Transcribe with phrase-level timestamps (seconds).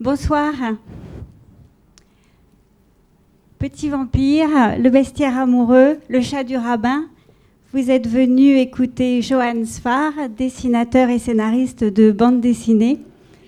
[0.00, 0.54] Bonsoir.
[3.58, 7.06] Petit vampire, le bestiaire amoureux, le chat du rabbin.
[7.72, 13.00] Vous êtes venu écouter Johan Sfar, dessinateur et scénariste de bande dessinée,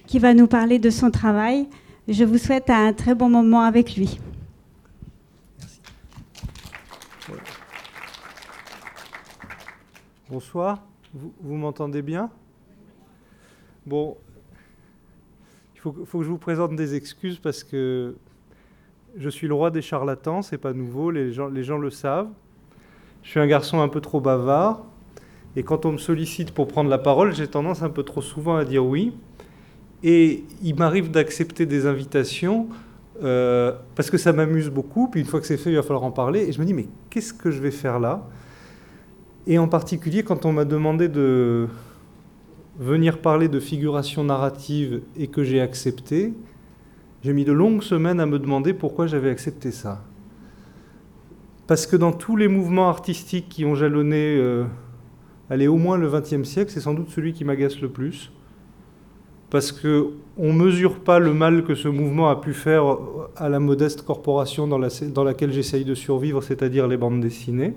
[0.09, 1.68] qui va nous parler de son travail.
[2.09, 4.19] Je vous souhaite un très bon moment avec lui.
[10.29, 10.82] Bonsoir,
[11.14, 12.29] vous, m'entendez bien?
[13.87, 14.17] Bon,
[15.86, 18.14] il faut, que je vous présente des excuses parce que
[19.16, 22.29] je suis le roi des charlatans, c'est pas nouveau, les gens, les gens le savent.
[23.22, 24.84] Je suis un garçon un peu trop bavard,
[25.56, 28.56] et quand on me sollicite pour prendre la parole, j'ai tendance un peu trop souvent
[28.56, 29.14] à dire oui.
[30.03, 32.69] Et il m'arrive d'accepter des invitations
[33.22, 36.05] euh, parce que ça m'amuse beaucoup, puis une fois que c'est fait, il va falloir
[36.05, 38.27] en parler, et je me dis, mais qu'est-ce que je vais faire là?
[39.47, 41.69] Et en particulier, quand on m'a demandé de
[42.79, 46.33] venir parler de figuration narrative et que j'ai accepté,
[47.23, 50.05] j'ai mis de longues semaines à me demander pourquoi j'avais accepté ça.
[51.67, 54.65] Parce que dans tous les mouvements artistiques qui ont jalonné, euh,
[55.51, 58.33] allez, au moins le XXe siècle, c'est sans doute celui qui m'agace le plus.
[59.51, 62.97] Parce qu'on ne mesure pas le mal que ce mouvement a pu faire
[63.37, 67.75] à la modeste corporation dans, dans laquelle j'essaye de survivre, c'est-à-dire les bandes dessinées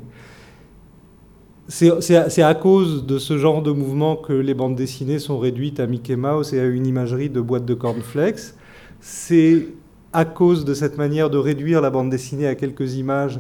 [1.69, 5.88] c'est à cause de ce genre de mouvement que les bandes dessinées sont réduites à
[5.88, 8.53] Mickey Mouse et à une imagerie de boîte de cornflakes.
[9.00, 9.67] C'est
[10.11, 13.39] à cause de cette manière de réduire la bande dessinée à quelques images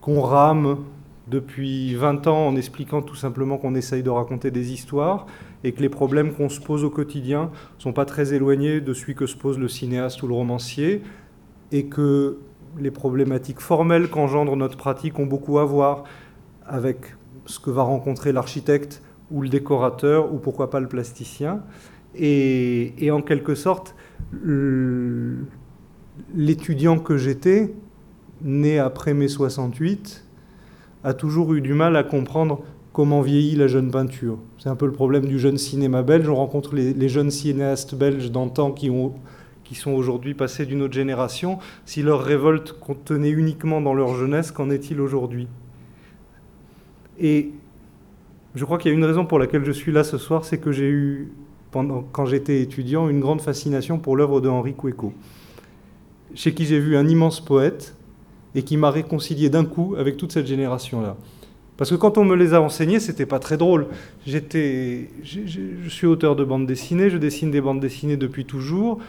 [0.00, 0.78] qu'on rame
[1.28, 5.26] depuis 20 ans en expliquant tout simplement qu'on essaye de raconter des histoires
[5.64, 8.92] et que les problèmes qu'on se pose au quotidien ne sont pas très éloignés de
[8.92, 11.02] celui que se pose le cinéaste ou le romancier
[11.72, 12.38] et que
[12.78, 16.04] les problématiques formelles qu'engendre notre pratique ont beaucoup à voir
[16.66, 21.62] avec ce que va rencontrer l'architecte ou le décorateur ou pourquoi pas le plasticien.
[22.16, 23.94] Et, en quelque sorte,
[26.34, 27.74] l'étudiant que j'étais,
[28.42, 30.24] né après mai 68,
[31.02, 32.62] a toujours eu du mal à comprendre
[32.92, 34.38] comment vieillit la jeune peinture.
[34.58, 36.28] C'est un peu le problème du jeune cinéma belge.
[36.28, 38.90] On rencontre les, jeunes cinéastes belges d'antan qui,
[39.64, 41.58] qui sont aujourd'hui passés d'une autre génération.
[41.84, 45.48] Si leur révolte contenait uniquement dans leur jeunesse, qu'en est-il aujourd'hui?
[47.18, 47.50] Et
[48.54, 50.58] je crois qu'il y a une raison pour laquelle je suis là ce soir, c'est
[50.58, 51.32] que j'ai eu,
[51.70, 55.12] pendant, quand j'étais étudiant, une grande fascination pour l'œuvre de Henri Cueco,
[56.34, 57.96] chez qui j'ai vu un immense poète
[58.54, 61.16] et qui m'a réconcilié d'un coup avec toute cette génération-là.
[61.76, 63.88] Parce que quand on me les a enseignés, c'était pas très drôle.
[64.24, 69.00] J'étais, je suis auteur de bandes dessinées, je dessine des bandes dessinées depuis toujours,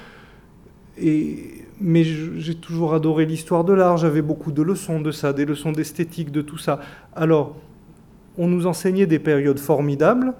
[0.99, 3.97] et, mais j'ai toujours adoré l'histoire de l'art.
[3.97, 6.79] J'avais beaucoup de leçons de ça, des leçons d'esthétique, de tout ça.
[7.15, 7.55] Alors,
[8.37, 10.33] on nous enseignait des périodes formidables.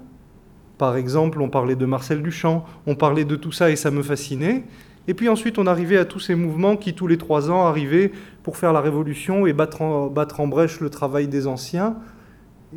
[0.78, 4.02] Par exemple, on parlait de Marcel Duchamp, on parlait de tout ça et ça me
[4.02, 4.64] fascinait.
[5.08, 8.12] Et puis ensuite, on arrivait à tous ces mouvements qui, tous les trois ans, arrivaient
[8.42, 11.96] pour faire la révolution et battre en, battre en brèche le travail des anciens.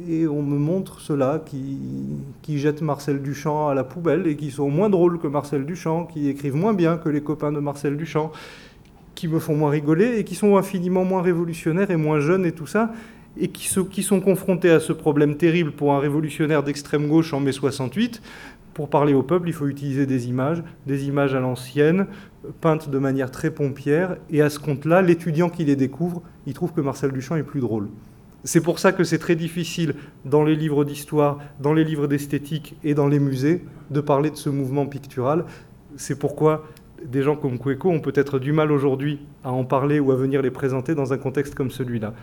[0.08, 1.80] Et on me montre ceux-là qui,
[2.42, 6.06] qui jettent Marcel Duchamp à la poubelle et qui sont moins drôles que Marcel Duchamp,
[6.06, 8.32] qui écrivent moins bien que les copains de Marcel Duchamp,
[9.16, 12.54] qui me font moins rigoler et qui sont infiniment moins révolutionnaires et moins jeunes et
[12.54, 12.92] tout ça
[13.40, 17.40] et qui, qui sont confrontés à ce problème terrible pour un révolutionnaire d'extrême gauche en
[17.40, 18.22] mai 68.
[18.74, 22.08] Pour parler au peuple, il faut utiliser des images, des images à l'ancienne,
[22.62, 26.72] peintes de manière très pompière, et à ce compte-là, l'étudiant qui les découvre, il trouve
[26.72, 27.90] que Marcel Duchamp est plus drôle.
[28.46, 32.78] C'est pour ça que c'est très difficile dans les livres d'histoire, dans les livres d'esthétique
[32.86, 35.44] et dans les musées de parler de ce mouvement pictural.
[35.98, 36.64] C'est pourquoi
[37.06, 40.42] des gens comme Cueco ont peut-être du mal aujourd'hui à en parler ou à venir
[40.42, 42.14] les présenter dans un contexte comme celui-là.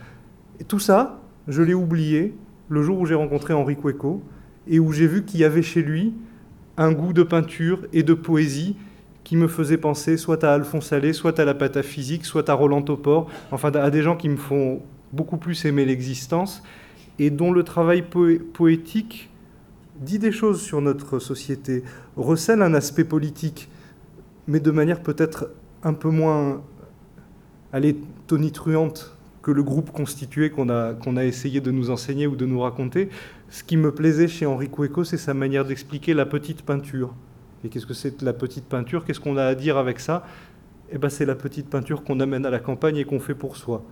[0.59, 2.35] Et tout ça, je l'ai oublié
[2.69, 4.21] le jour où j'ai rencontré Henri Cueco
[4.67, 6.13] et où j'ai vu qu'il y avait chez lui
[6.77, 8.75] un goût de peinture et de poésie
[9.23, 12.81] qui me faisait penser soit à Alphonse Allais, soit à la pataphysique, soit à Roland
[12.81, 14.81] Topor, enfin à des gens qui me font
[15.11, 16.63] beaucoup plus aimer l'existence
[17.19, 18.03] et dont le travail
[18.53, 19.29] poétique
[19.99, 21.83] dit des choses sur notre société,
[22.15, 23.69] recèle un aspect politique,
[24.47, 25.49] mais de manière peut-être
[25.83, 26.61] un peu moins,
[27.73, 29.16] allez, tonitruante
[29.47, 32.59] que le groupe constitué qu'on a, qu'on a essayé de nous enseigner ou de nous
[32.59, 33.07] raconter.
[33.47, 37.15] Ce qui me plaisait chez Henri Cueco, c'est sa manière d'expliquer la petite peinture.
[37.63, 39.05] Et qu'est-ce que c'est la petite peinture?
[39.05, 40.25] Qu'est-ce qu'on a à dire avec ça?
[40.91, 43.55] Eh ben, c'est la petite peinture qu'on amène à la campagne et qu'on fait pour
[43.55, 43.85] soi.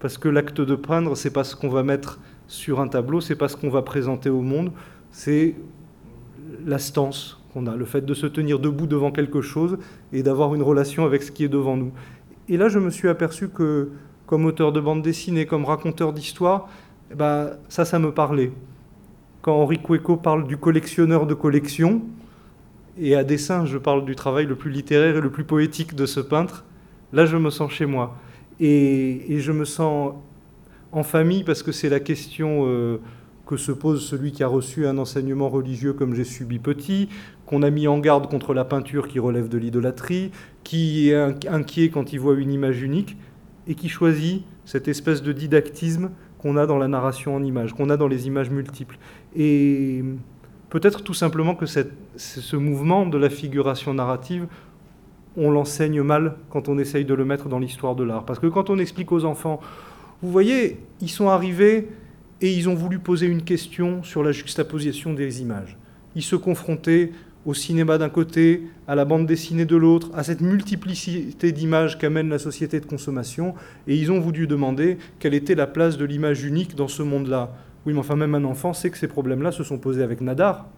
[0.00, 3.36] Parce que l'acte de peindre, c'est pas ce qu'on va mettre sur un tableau, c'est
[3.36, 4.70] pas ce qu'on va présenter au monde,
[5.12, 5.54] c'est
[6.66, 9.78] la stance qu'on a, le fait de se tenir debout devant quelque chose
[10.12, 11.92] et d'avoir une relation avec ce qui est devant nous.
[12.50, 13.88] Et là, je me suis aperçu que
[14.30, 16.68] comme auteur de bande dessinée, comme raconteur d'histoire,
[17.10, 18.52] eh ben, ça, ça me parlait.
[19.42, 22.02] Quand Henri Cueco parle du collectionneur de collection,
[22.96, 26.06] et à dessin, je parle du travail le plus littéraire et le plus poétique de
[26.06, 26.64] ce peintre,
[27.12, 28.16] là je me sens chez moi.
[28.60, 30.12] Et, je me sens
[30.92, 32.98] en famille parce que c'est la question euh,
[33.46, 37.08] que se pose celui qui a reçu un enseignement religieux comme j'ai subi petit,
[37.46, 40.30] qu'on a mis en garde contre la peinture qui relève de l'idolâtrie,
[40.62, 43.16] qui est inquiet quand il voit une image unique,
[43.66, 47.90] et qui choisit cette espèce de didactisme qu'on a dans la narration en images, qu'on
[47.90, 48.98] a dans les images multiples.
[49.36, 50.02] Et
[50.70, 54.46] peut-être tout simplement que ce mouvement de la figuration narrative,
[55.36, 58.24] on l'enseigne mal quand on essaye de le mettre dans l'histoire de l'art.
[58.24, 59.60] Parce que quand on explique aux enfants,
[60.22, 61.88] vous voyez, ils sont arrivés
[62.40, 65.76] et ils ont voulu poser une question sur la juxtaposition des images.
[66.16, 67.12] Ils se confrontaient
[67.46, 72.28] au cinéma d'un côté, à la bande dessinée de l'autre, à cette multiplicité d'images qu'amène
[72.28, 73.54] la société de consommation,
[73.86, 77.52] et ils ont voulu demander quelle était la place de l'image unique dans ce monde-là.
[77.86, 80.68] Oui, mais enfin, même un enfant sait que ces problèmes-là se sont posés avec Nadar,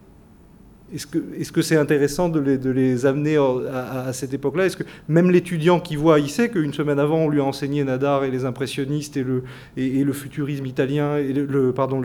[0.95, 4.67] est-ce que c'est intéressant de les, amener à, cette époque-là?
[4.67, 7.83] Est-ce que même l'étudiant qui voit, il sait qu'une semaine avant, on lui a enseigné
[7.83, 12.03] Nadar et les impressionnistes et le, futurisme italien, et le, pardon,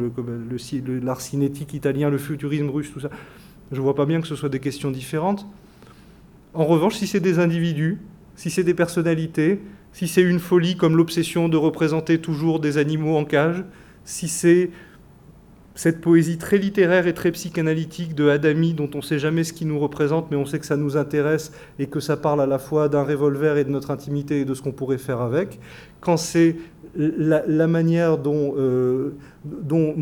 [1.04, 3.09] l'art cinétique italien, le futurisme russe, tout ça
[3.72, 5.46] Je ne vois pas bien que ce soit des questions différentes.
[6.54, 8.00] En revanche, si c'est des individus,
[8.36, 9.60] si c'est des personnalités,
[9.94, 13.64] si c'est une folie comme l'obsession de représenter toujours des animaux en cage,
[14.06, 14.69] si c'est
[15.77, 19.53] cette poésie très littéraire et très psychanalytique de Adami, dont on ne sait jamais ce
[19.53, 22.47] qui nous représente, mais on sait que ça nous intéresse et que ça parle à
[22.47, 25.59] la fois d'un revolver et de notre intimité et de ce qu'on pourrait faire avec,
[26.01, 26.56] quand c'est
[26.95, 29.13] la, manière dont, euh,
[29.45, 29.94] dont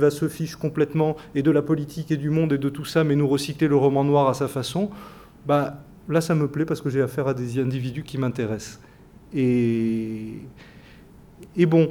[0.00, 3.04] va se fiche complètement et de la politique et du monde et de tout ça,
[3.04, 4.90] mais nous recycler le roman noir à sa façon,
[5.46, 5.76] bah,
[6.08, 8.80] là ça me plaît parce que j'ai affaire à des individus qui m'intéressent.
[9.32, 10.40] Et
[11.56, 11.88] bon,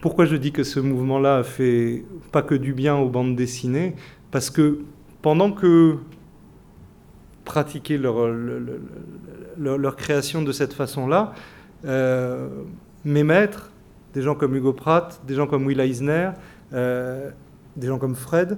[0.00, 3.94] pourquoi je dis que ce mouvement-là a fait pas que du bien aux bandes dessinées
[4.30, 4.80] Parce que
[5.22, 5.96] pendant que
[7.44, 8.28] pratiquer leur,
[9.58, 11.34] leur, création de cette façon-là,
[11.84, 12.48] euh,
[13.04, 13.70] mes maîtres,
[14.14, 16.30] des gens comme Hugo Pratt, des gens comme Will Eisner,
[16.72, 17.30] euh,
[17.76, 18.56] des gens comme Fred,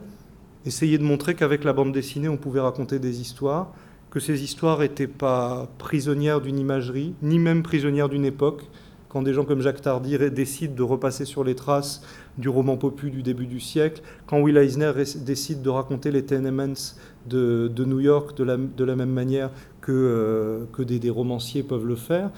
[0.64, 3.72] essayaient de montrer qu'avec la bande dessinée, on pouvait raconter des histoires,
[4.10, 8.64] que ces histoires n'étaient pas prisonnières d'une imagerie, ni même prisonnières d'une époque,
[9.12, 12.02] quand des gens comme Jacques Tardy décident de repasser sur les traces
[12.38, 16.96] du roman popu du début du siècle, quand Will Eisner décide de raconter les tenements
[17.28, 18.44] de, New York de
[18.84, 19.50] la, même manière
[19.82, 22.30] que, euh, que des, romanciers peuvent le faire,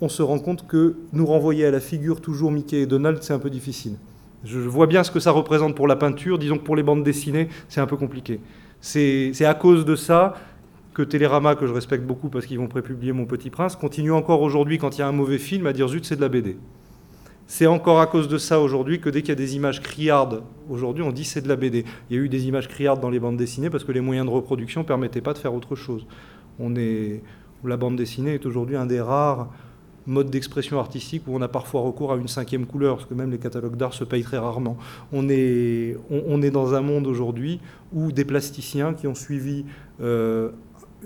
[0.00, 3.34] on se rend compte que nous renvoyer à la figure toujours Mickey et Donald, c'est
[3.34, 3.94] un peu difficile.
[4.42, 7.04] Je vois bien ce que ça représente pour la peinture, disons que pour les bandes
[7.04, 8.40] dessinées, c'est un peu compliqué.
[8.80, 10.34] C'est à cause de ça
[11.00, 14.42] que Télérama, que je respecte beaucoup parce qu'ils vont prépublier Mon Petit Prince, continue encore
[14.42, 16.58] aujourd'hui, quand il y a un mauvais film, à dire zut, c'est de la BD.
[17.46, 20.42] C'est encore à cause de ça aujourd'hui que dès qu'il y a des images criardes,
[20.68, 21.84] aujourd'hui on dit c'est de la BD.
[22.08, 24.26] Il y a eu des images criardes dans les bandes dessinées parce que les moyens
[24.26, 26.06] de reproduction ne permettaient pas de faire autre chose.
[26.60, 27.22] On est,
[27.64, 29.48] la bande dessinée est aujourd'hui un des rares
[30.06, 33.30] modes d'expression artistique où on a parfois recours à une cinquième couleur, parce que même
[33.30, 34.76] les catalogues d'art se payent très rarement.
[35.12, 37.60] On est, on, est dans un monde aujourd'hui
[37.92, 39.64] où des plasticiens qui ont suivi
[40.00, 40.50] euh,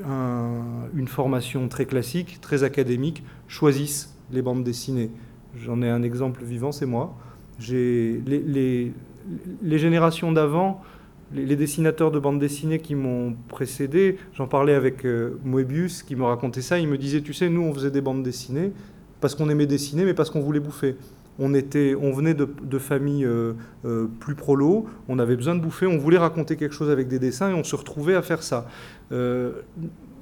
[0.02, 5.10] une formation très classique, très académique, choisissent les bandes dessinées.
[5.56, 7.16] J'en ai un exemple vivant, c'est moi.
[7.68, 8.20] Les,
[9.62, 10.82] les, générations d'avant,
[11.32, 16.24] les, dessinateurs de bandes dessinées qui m'ont précédé, j'en parlais avec euh, Moebius qui me
[16.24, 18.72] racontait ça, il me disait, tu sais, nous on faisait des bandes dessinées
[19.20, 20.96] parce qu'on aimait dessiner, mais parce qu'on voulait bouffer.
[21.38, 25.98] On, venait de, de familles euh, euh, plus prolo, on avait besoin de bouffer, on
[25.98, 28.66] voulait raconter quelque chose avec des dessins et on se retrouvait à faire ça.
[29.10, 29.52] Euh,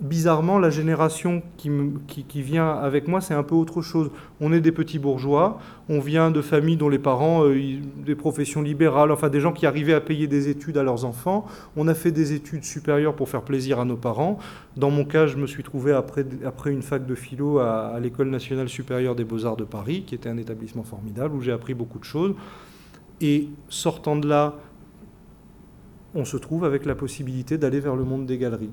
[0.01, 4.11] bizarrement, la génération qui, vient avec moi, c'est un peu autre chose.
[4.41, 8.63] On est des petits bourgeois, on vient de familles dont les parents, euh, des professions
[8.63, 11.47] libérales, enfin des gens qui arrivaient à payer des études à leurs enfants.
[11.77, 14.39] On a fait des études supérieures pour faire plaisir à nos parents.
[14.77, 16.25] Dans mon cas, je me suis trouvé après,
[16.67, 20.39] une fac de philo à l'École nationale supérieure des beaux-arts de Paris, qui était un
[20.39, 22.35] établissement formidable où j'ai appris beaucoup de choses.
[23.21, 24.57] Et sortant de là,
[26.15, 28.71] on se trouve avec la possibilité d'aller vers le monde des galeries.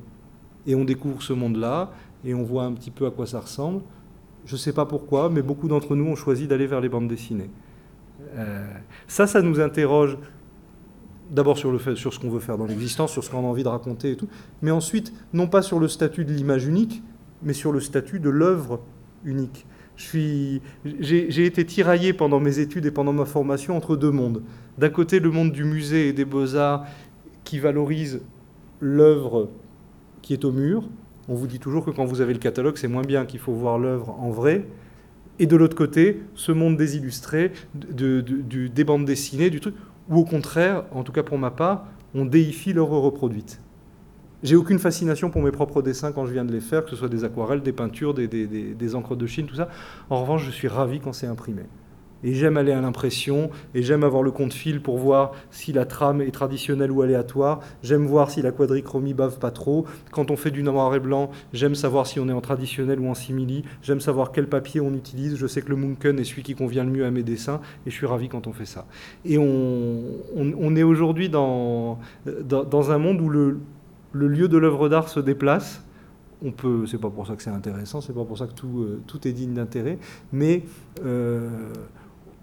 [0.69, 1.91] Et on découvre ce monde-là,
[2.23, 3.81] et on voit un petit peu à quoi ça ressemble.
[4.45, 7.07] Je ne sais pas pourquoi, mais beaucoup d'entre nous ont choisi d'aller vers les bandes
[7.07, 7.49] dessinées.
[8.35, 8.67] Euh,
[9.07, 10.17] ça, ça nous interroge
[11.31, 13.67] d'abord sur, sur ce qu'on veut faire dans l'existence, sur ce qu'on a envie de
[13.67, 14.27] raconter et tout,
[14.61, 17.01] mais ensuite, non pas sur le statut de l'image unique,
[17.41, 18.79] mais sur le statut de l'œuvre
[19.25, 19.65] unique.
[19.97, 24.43] J'ai été tiraillé pendant mes études et pendant ma formation entre deux mondes.
[24.77, 26.85] D'un côté, le monde du musée et des beaux-arts
[27.43, 28.21] qui valorise
[28.79, 29.49] l'œuvre
[30.29, 30.83] qui est au mur.
[31.27, 33.51] On vous dit toujours que quand vous avez le catalogue, c'est moins bien, qu'il faut
[33.51, 34.63] voir l'œuvre en vrai.
[35.39, 39.73] Et de l'autre côté, ce monde des illustrés, de, des bandes dessinées, du truc,
[40.07, 43.59] où au contraire, en tout cas pour ma part, on déifie l'œuvre reproduite.
[44.43, 46.95] J'ai aucune fascination pour mes propres dessins quand je viens de les faire, que ce
[46.95, 49.69] soit des aquarelles, des peintures, des, des encres de Chine, tout ça.
[50.11, 51.63] En revanche, je suis ravi quand c'est imprimé.
[52.23, 55.85] Et j'aime aller à l'impression, et j'aime avoir le compte fil pour voir si la
[55.85, 57.61] trame est traditionnelle ou aléatoire.
[57.83, 59.85] J'aime voir si la quadrichromie bave pas trop.
[60.11, 63.07] Quand on fait du noir et blanc, j'aime savoir si on est en traditionnel ou
[63.07, 63.63] en simili.
[63.81, 65.35] J'aime savoir quel papier on utilise.
[65.35, 67.89] Je sais que le Munken est celui qui convient le mieux à mes dessins, et
[67.89, 68.85] je suis ravi quand on fait ça.
[69.25, 73.59] Et on, est aujourd'hui dans, un monde où le,
[74.13, 75.83] lieu de l'œuvre d'art se déplace
[76.41, 78.81] on peut, c'est pas pour ça que c'est intéressant, c'est pas pour ça que tout,
[78.81, 79.99] euh, est digne d'intérêt,
[80.31, 80.63] mais
[81.03, 81.49] euh,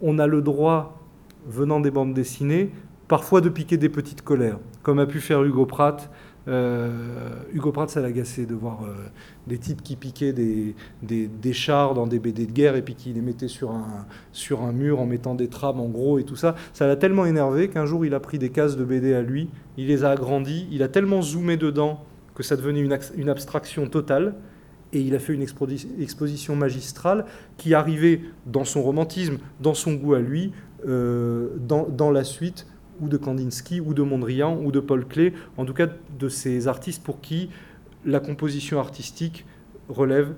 [0.01, 1.01] on a le droit,
[1.47, 2.71] venant des bandes dessinées,
[3.09, 6.11] parfois de piquer des petites colères, comme a pu faire Hugo Pratt.
[6.49, 6.91] Euh,
[7.53, 8.95] Hugo Pratt, ça l'agaçait de voir euh,
[9.49, 13.21] des types qui piquaient des, chars dans des BD de guerre et puis qui les
[13.21, 16.55] mettaient sur un, mur en mettant des trames en gros et tout ça.
[16.73, 19.49] Ça l'a tellement énervé qu'un jour il a pris des cases de BD à lui,
[19.77, 22.05] il les a agrandis, il a tellement zoomé dedans
[22.37, 24.35] que ça devenait une, une abstraction totale
[24.93, 27.27] et il a fait une exposition magistrale
[27.57, 30.53] qui arrivait dans son romantisme, dans son goût à lui,
[30.87, 32.67] euh, dans, la suite
[33.01, 35.89] ou de Kandinsky, ou de Mondrian, ou de Paul Klee, en tout cas
[36.19, 37.51] de ces artistes pour qui
[38.05, 39.45] la composition artistique
[39.89, 40.33] relève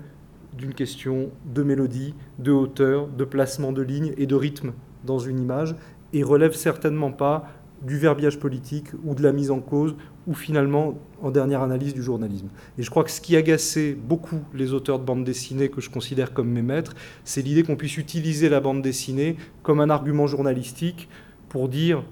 [0.57, 4.73] d'une question de mélodie, de hauteur, de placement de lignes et de rythme
[5.05, 5.75] dans une image,
[6.11, 7.47] et relève certainement pas
[7.81, 9.95] du verbiage politique ou de la mise en cause
[10.27, 12.49] ou finalement, en dernière analyse, du journalisme.
[12.77, 15.89] Et je crois que ce qui agaçait beaucoup les auteurs de bande dessinée que je
[15.89, 16.93] considère comme mes maîtres,
[17.23, 21.09] c'est l'idée qu'on puisse utiliser la bande dessinée comme un argument journalistique
[21.47, 22.03] pour dire,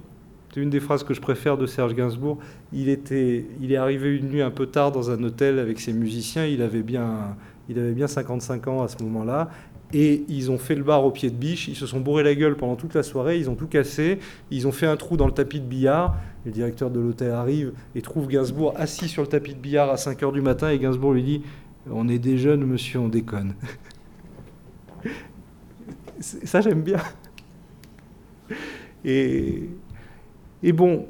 [0.53, 2.39] c'est une des phrases que je préfère de Serge Gainsbourg,
[2.74, 5.93] il, était, il est arrivé une nuit un peu tard dans un hôtel avec ses
[5.93, 7.36] musiciens, il avait bien,
[7.69, 9.51] il avait bien 55 ans à ce moment-là,
[9.94, 12.36] et ils ont fait le bar au pied de biche, ils se sont bourrés la
[12.36, 14.20] gueule pendant toute la soirée, ils ont tout cassé,
[14.51, 16.17] ils ont fait un trou dans le tapis de billard.
[16.46, 19.96] Le directeur de l'hôtel arrive et trouve Gainsbourg assis sur le tapis de billard à
[19.96, 21.41] 5h du matin et Gainsbourg lui dit
[21.89, 23.53] On est des jeunes, monsieur, on déconne.
[26.20, 27.00] Ça, j'aime bien.
[29.06, 29.70] Et,
[30.63, 31.06] et bon,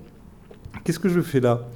[0.84, 1.68] qu'est-ce que je fais là?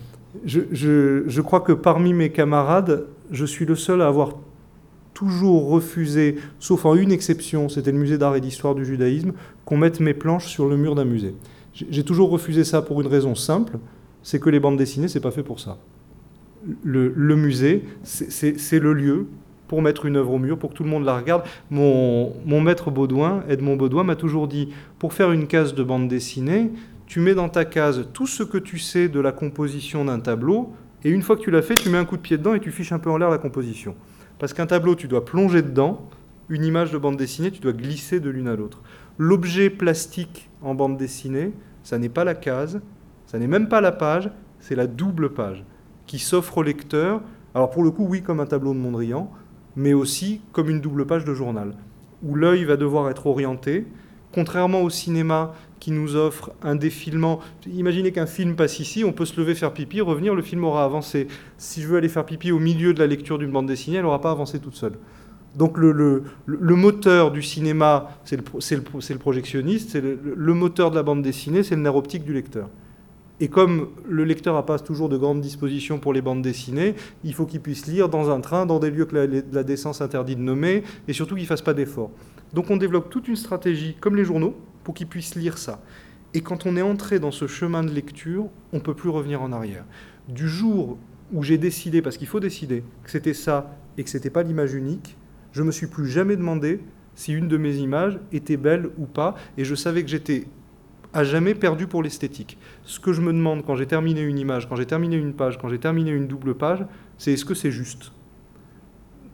[0.46, 4.36] Je, je, je crois que parmi mes camarades, je suis le seul à avoir
[5.22, 9.34] toujours refusé, sauf en une exception, c'était le musée d'art et d'histoire du judaïsme,
[9.66, 11.36] qu'on mette mes planches sur le mur d'un musée.
[11.74, 13.78] J'ai toujours refusé ça pour une raison simple,
[14.24, 15.78] c'est que les bandes dessinées, c'est pas fait pour ça.
[16.84, 19.28] Le, musée, c'est le lieu
[19.68, 21.44] pour mettre une œuvre au mur, pour que tout le monde la regarde.
[21.70, 26.08] Mon, mon maître Baudouin, Edmond Baudouin, m'a toujours dit, pour faire une case de bande
[26.08, 26.72] dessinée,
[27.06, 30.74] tu mets dans ta case tout ce que tu sais de la composition d'un tableau,
[31.04, 32.60] et une fois que tu l'as fait, tu mets un coup de pied dedans et
[32.60, 33.96] tu fiches un peu en l'air la composition.
[34.41, 36.01] Parce qu'un tableau, tu dois plonger dedans,
[36.50, 38.81] une image de bande dessinée, tu dois glisser de l'une à l'autre.
[39.19, 42.81] L'objet plastique en bande dessinée, ça n'est pas la case,
[43.27, 45.63] ça n'est même pas la page, c'est la double page
[46.07, 47.21] qui s'offre au lecteur.
[47.53, 49.31] Alors pour le coup, oui, comme un tableau de Mondrian,
[49.75, 51.75] mais aussi comme une double page de journal,
[52.24, 53.86] où l'œil va devoir être orienté.
[54.33, 57.39] Contrairement au cinéma qui nous offre un défilement.
[57.67, 60.85] Imaginez qu'un film passe ici, on peut se lever, faire pipi, revenir, le film aura
[60.85, 61.27] avancé.
[61.57, 64.03] Si je veux aller faire pipi au milieu de la lecture d'une bande dessinée, elle
[64.03, 64.93] n'aura pas avancé toute seule.
[65.55, 71.75] Donc le, moteur du cinéma, c'est le, projectionniste, le, moteur de la bande dessinée, c'est
[71.75, 72.69] le nerf optique du lecteur.
[73.39, 77.33] Et comme le lecteur n'a pas toujours de grandes dispositions pour les bandes dessinées, il
[77.33, 80.35] faut qu'il puisse lire dans un train, dans des lieux que la, la décence interdit
[80.35, 82.11] de nommer, et surtout qu'il ne fasse pas d'efforts.
[82.53, 85.81] Donc on développe toute une stratégie, comme les journaux, pour qu'ils puissent lire ça.
[86.33, 89.41] Et quand on est entré dans ce chemin de lecture, on ne peut plus revenir
[89.41, 89.83] en arrière.
[90.29, 90.97] Du jour
[91.33, 94.43] où j'ai décidé, parce qu'il faut décider, que c'était ça et que ce n'était pas
[94.43, 95.17] l'image unique,
[95.51, 96.79] je me suis plus jamais demandé
[97.15, 100.47] si une de mes images était belle ou pas, et je savais que j'étais
[101.13, 102.57] à jamais perdu pour l'esthétique.
[102.83, 105.57] Ce que je me demande quand j'ai terminé une image, quand j'ai terminé une page,
[105.57, 106.85] quand j'ai terminé une double page,
[107.17, 108.13] c'est est-ce que c'est juste?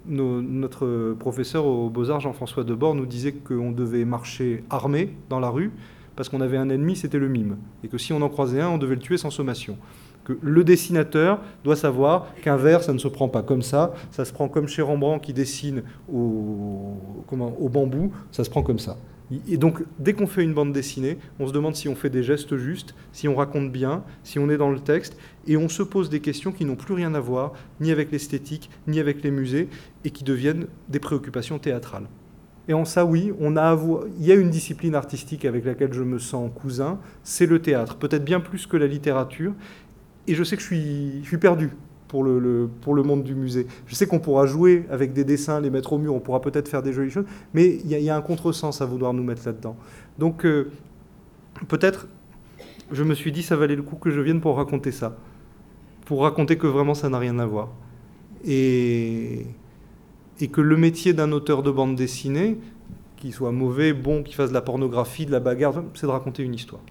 [0.07, 5.71] Notre professeur aux Beaux-Arts, Jean-François Debord, nous disait qu'on devait marcher armé dans la rue
[6.17, 7.57] parce qu'on avait un ennemi, c'était le mime.
[7.83, 9.77] Et que si on en croisait un, on devait le tuer sans sommation.
[10.25, 14.25] Que le dessinateur doit savoir qu'un verre, ça ne se prend pas comme ça, ça
[14.25, 16.97] se prend comme chez Rembrandt qui dessine au,
[17.71, 18.97] bambou, ça se prend comme ça.
[19.50, 22.24] Et donc, dès qu'on fait une bande dessinée, on se demande si on fait des
[22.24, 25.17] gestes justes, si on raconte bien, si on est dans le texte,
[25.48, 28.69] et on se pose des questions qui n'ont plus rien à voir, ni avec l'esthétique,
[28.88, 29.67] ni avec les musées,
[30.05, 32.07] et qui deviennent des préoccupations théâtrales.
[32.69, 36.50] Et en ça, oui, il y a une discipline artistique avec laquelle je me sens
[36.53, 39.53] cousin, c'est le théâtre, peut-être bien plus que la littérature,
[40.27, 41.72] et je sais que je suis perdu
[42.07, 43.67] pour le, pour le monde du musée.
[43.85, 46.67] Je sais qu'on pourra jouer avec des dessins, les mettre au mur, on pourra peut-être
[46.67, 49.75] faire des jolies choses, mais il y, a un contresens à vouloir nous mettre là-dedans.
[50.17, 50.71] Donc euh,
[51.67, 52.07] peut-être,
[52.91, 55.17] je me suis dit, ça valait le coup que je vienne pour raconter ça.
[56.05, 57.69] pour raconter que vraiment ça n'a rien à voir.
[58.45, 59.45] Et,
[60.39, 62.57] et que le métier d'un auteur de bande dessinée,
[63.17, 66.43] qu'il soit mauvais, bon, qu'il fasse de la pornographie, de la bagarre, c'est de raconter
[66.43, 66.81] une histoire.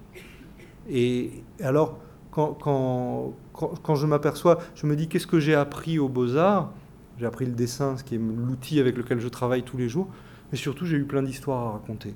[0.90, 1.30] Et
[1.60, 1.98] alors,
[2.36, 6.72] quand, je m'aperçois, je me dis qu'est-ce que j'ai appris aux beaux-arts?
[7.18, 10.08] J'ai appris le dessin, ce qui est l'outil avec lequel je travaille tous les jours,
[10.52, 12.14] mais surtout j'ai eu plein d'histoires à raconter.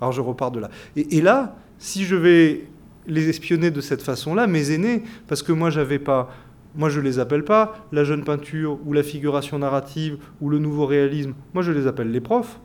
[0.00, 0.70] Alors je repars de là.
[0.96, 2.66] Et, là, si je vais
[3.06, 6.30] les espionner de cette façon-là, mes aînés, parce que moi j'avais pas
[6.76, 10.86] moi, je les appelle pas la jeune peinture ou la figuration narrative ou le nouveau
[10.86, 11.34] réalisme.
[11.52, 12.60] Moi, je les appelle les profs.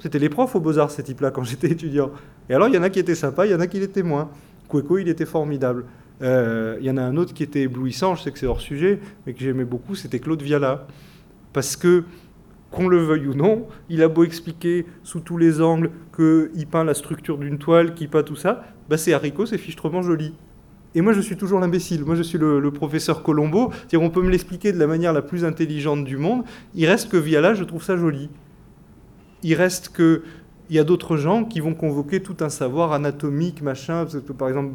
[0.00, 2.10] C'était les profs aux Beaux-Arts, ces types-là, quand j'étais étudiant.
[2.48, 4.02] Et alors, il y en a qui étaient sympas, il y en a qui l'étaient
[4.02, 4.30] moins.
[4.68, 5.84] Cueco, il était formidable.
[6.22, 8.60] Euh, il y en a un autre qui était éblouissant, je sais que c'est hors
[8.60, 10.86] sujet, mais que j'aimais beaucoup, c'était Claude Viala.
[11.52, 12.04] Parce que,
[12.70, 16.84] qu'on le veuille ou non, il a beau expliquer sous tous les angles qu'il peint
[16.84, 20.34] la structure d'une toile, qu'il peint tout ça, bah c'est haricot, c'est fichtrement joli.
[20.94, 22.04] Et moi, je suis toujours l'imbécile.
[22.04, 23.72] Moi, je suis le, professeur Colombo.
[23.94, 26.42] on peut me l'expliquer de la manière la plus intelligente du monde.
[26.74, 28.28] Il reste que via là, je trouve ça joli.
[29.42, 30.22] Il reste que
[30.70, 34.06] il y a d'autres gens qui vont convoquer tout un savoir anatomique, machin.
[34.38, 34.72] Par exemple,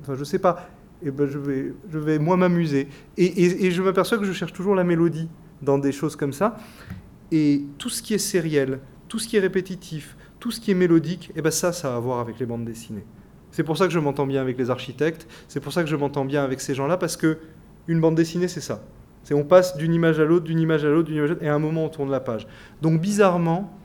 [0.00, 0.70] enfin, je sais pas.
[1.02, 2.88] Et eh ben, je vais, je vais moi m'amuser.
[3.18, 5.28] Et, je m'aperçois que je cherche toujours la mélodie
[5.60, 6.56] dans des choses comme ça.
[7.30, 10.74] Et tout ce qui est sériel, tout ce qui est répétitif, tout ce qui est
[10.74, 13.04] mélodique, et eh ben ça, ça a à voir avec les bandes dessinées.
[13.50, 15.96] C'est pour ça que je m'entends bien avec les architectes, c'est pour ça que je
[15.96, 17.38] m'entends bien avec ces gens-là, parce que
[17.88, 18.82] une bande dessinée, c'est ça.
[19.22, 21.44] C'est on passe d'une image à l'autre, d'une image à l'autre, d'une image à l'autre,
[21.44, 22.46] et à un moment, on tourne la page.
[22.80, 23.76] Donc, bizarrement,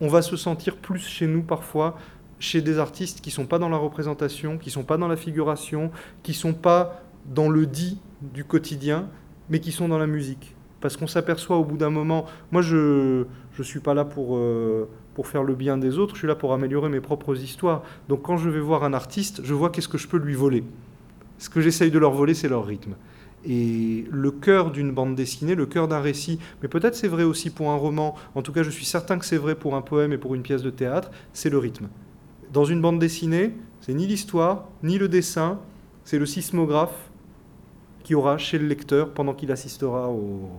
[0.00, 1.96] on va se sentir plus chez nous parfois,
[2.38, 5.90] chez des artistes qui sont pas dans la représentation, qui sont pas dans la figuration,
[6.22, 9.08] qui sont pas dans le dit du quotidien,
[9.50, 10.54] mais qui sont dans la musique.
[10.80, 13.26] Parce qu'on s'aperçoit au bout d'un moment, moi je
[13.58, 16.34] ne suis pas là pour, euh, pour faire le bien des autres, je suis là
[16.34, 17.82] pour améliorer mes propres histoires.
[18.08, 20.64] Donc quand je vais voir un artiste, je vois qu'est-ce que je peux lui voler.
[21.38, 22.94] Ce que j'essaye de leur voler, c'est leur rythme.
[23.44, 27.48] Et le cœur d'une bande dessinée, le cœur d'un récit, mais peut-être c'est vrai aussi
[27.48, 30.12] pour un roman, en tout cas je suis certain que c'est vrai pour un poème
[30.12, 31.88] et pour une pièce de théâtre, c'est le rythme.
[32.52, 35.58] Dans une bande dessinée, c'est ni l'histoire, ni le dessin,
[36.04, 37.10] c'est le sismographe
[38.02, 40.50] qui aura chez le lecteur pendant qu'il assistera au...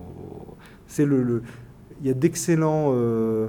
[0.86, 1.42] C'est le,
[2.00, 2.92] Il y a d'excellents...
[2.94, 3.48] Euh,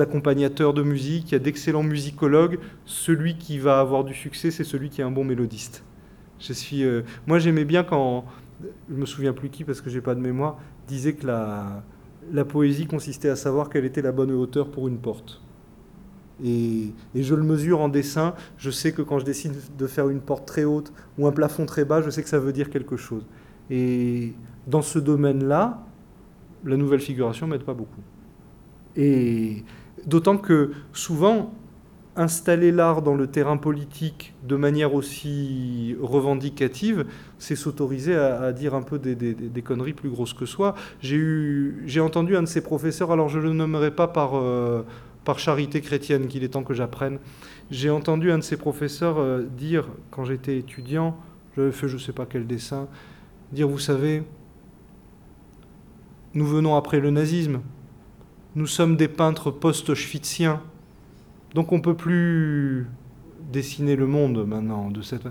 [0.00, 2.58] accompagnateurs de musique, il y a d'excellents musicologues.
[2.86, 5.84] Celui qui va avoir du succès, c'est celui qui est un bon mélodiste.
[6.38, 8.24] Je euh, moi, j'aimais bien quand,
[8.88, 11.82] je me souviens plus qui parce que j'ai pas de mémoire, disait que la,
[12.32, 15.42] la poésie consistait à savoir quelle était la bonne hauteur pour une porte.
[16.44, 18.34] Et, et, je le mesure en dessin.
[18.58, 21.66] Je sais que quand je décide de faire une porte très haute ou un plafond
[21.66, 23.24] très bas, je sais que ça veut dire quelque chose.
[23.70, 24.32] Et
[24.66, 25.84] dans ce domaine-là,
[26.64, 28.00] la nouvelle figuration m'aide pas beaucoup.
[28.96, 29.64] Et
[30.06, 31.54] D'autant que souvent,
[32.16, 37.06] installer l'art dans le terrain politique de manière aussi revendicative,
[37.38, 40.74] c'est s'autoriser à, dire un peu des, conneries plus grosses que soi.
[41.00, 44.82] J'ai entendu un de ses professeurs, alors je ne le nommerai pas par, euh,
[45.24, 47.18] par charité chrétienne, qu'il est temps que j'apprenne.
[47.70, 51.16] J'ai entendu un de ses professeurs euh, dire, quand j'étais étudiant,
[51.56, 52.88] j'avais fait je ne sais pas quel dessin,
[53.52, 54.22] dire, vous savez,
[56.34, 57.60] nous venons après le nazisme,
[58.54, 60.60] nous sommes des peintres post-auschwitziens.
[61.54, 62.86] Donc on ne peut plus
[63.52, 65.26] dessiner le monde maintenant de cette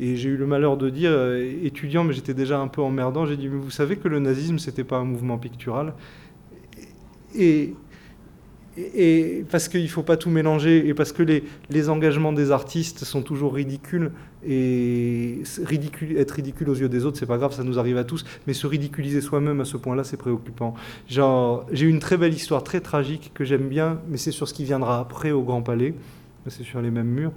[0.00, 3.26] et j'ai eu le malheur de dire euh, étudiant mais j'étais déjà un peu emmerdant
[3.26, 5.94] j'ai dit mais vous savez que le nazisme c'était pas un mouvement pictural.
[7.36, 7.74] Et
[8.76, 12.50] et, parce qu'il ne faut pas tout mélanger, et parce que les, les, engagements des
[12.50, 14.10] artistes sont toujours ridicules,
[14.46, 18.04] et ridicule, être ridicule aux yeux des autres, c'est pas grave, ça nous arrive à
[18.04, 20.74] tous, mais se ridiculiser soi-même à ce point-là, c'est préoccupant.
[21.08, 24.54] Genre, j'ai une très belle histoire, très tragique, que j'aime bien, mais c'est sur ce
[24.54, 25.94] qui viendra après au Grand Palais,
[26.48, 27.32] c'est sur les mêmes murs.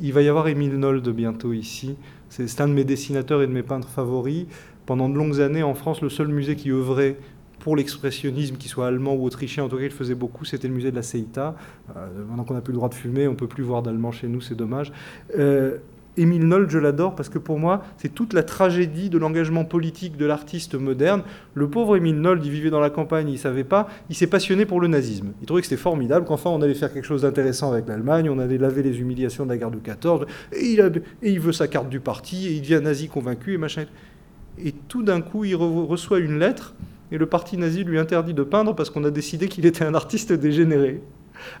[0.00, 1.96] Il va y avoir Émile Nold bientôt ici,
[2.28, 4.46] c'est un de mes dessinateurs et de mes peintres favoris.
[4.86, 7.16] Pendant de longues années, en France, le seul musée qui œuvrait
[7.60, 10.74] pour l'expressionnisme, qu'il soit allemand ou autrichien, en tout cas il faisait beaucoup, c'était le
[10.74, 11.54] musée de la Ceita.
[11.96, 14.10] Euh, maintenant qu'on n'a plus le droit de fumer, on ne peut plus voir d'allemand
[14.10, 14.92] chez nous, c'est dommage.
[15.38, 15.76] Euh,
[16.16, 20.16] Émile Nold, je l'adore parce que pour moi, c'est toute la tragédie de l'engagement politique
[20.16, 21.22] de l'artiste moderne.
[21.54, 24.26] Le pauvre Émile Nold, il vivait dans la campagne, il ne savait pas, il s'est
[24.26, 25.28] passionné pour le nazisme.
[25.40, 28.38] Il trouvait que c'était formidable, qu'enfin on allait faire quelque chose d'intéressant avec l'Allemagne, on
[28.38, 31.68] allait laver les humiliations de la guerre de 14, et il, et il veut sa
[31.68, 33.84] carte du parti, et il devient nazi convaincu, et machin.
[34.58, 36.74] Et tout d'un coup, il reçoit une lettre
[37.12, 39.94] et le parti nazi lui interdit de peindre parce qu'on a décidé qu'il était un
[39.94, 41.00] artiste dégénéré.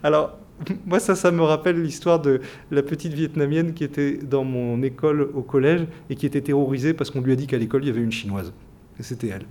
[0.02, 0.38] Alors,
[0.86, 5.22] moi, ça, ça me rappelle l'histoire de la petite Vietnamienne qui était dans mon école
[5.34, 7.90] au collège et qui était terrorisée parce qu'on lui a dit qu'à l'école, il y
[7.90, 8.52] avait une chinoise.
[8.98, 9.46] Et c'était elle.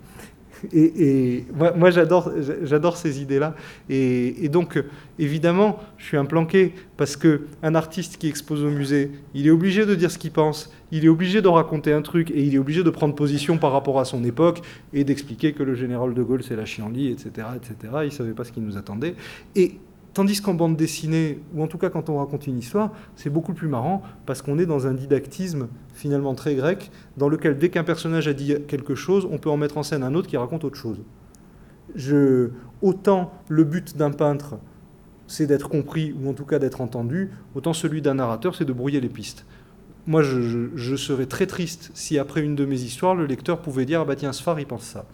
[0.72, 1.44] Et,
[1.76, 3.54] moi, j'adore, ces idées-là.
[3.88, 4.82] Et, donc,
[5.18, 9.50] évidemment, je suis un planqué parce que un artiste qui expose au musée, il est
[9.50, 12.54] obligé de dire ce qu'il pense, il est obligé de raconter un truc et il
[12.54, 14.60] est obligé de prendre position par rapport à son époque
[14.92, 17.92] et d'expliquer que le général de Gaulle c'est la chienlit, etc., etc.
[18.04, 19.14] Il savait pas ce qui nous attendait.
[19.56, 19.78] Et
[20.12, 23.54] Tandis qu'en bande dessinée, ou en tout cas quand on raconte une histoire, c'est beaucoup
[23.54, 27.84] plus marrant parce qu'on est dans un didactisme finalement très grec, dans lequel dès qu'un
[27.84, 30.64] personnage a dit quelque chose, on peut en mettre en scène un autre qui raconte
[30.64, 31.00] autre chose.
[32.82, 34.56] Autant le but d'un peintre,
[35.26, 38.72] c'est d'être compris, ou en tout cas d'être entendu, autant celui d'un narrateur, c'est de
[38.72, 39.46] brouiller les pistes.
[40.06, 44.00] Moi, je, serais très triste si après une de mes histoires, le lecteur pouvait dire,
[44.00, 45.04] ah bah tiens, ce phare, il pense ça.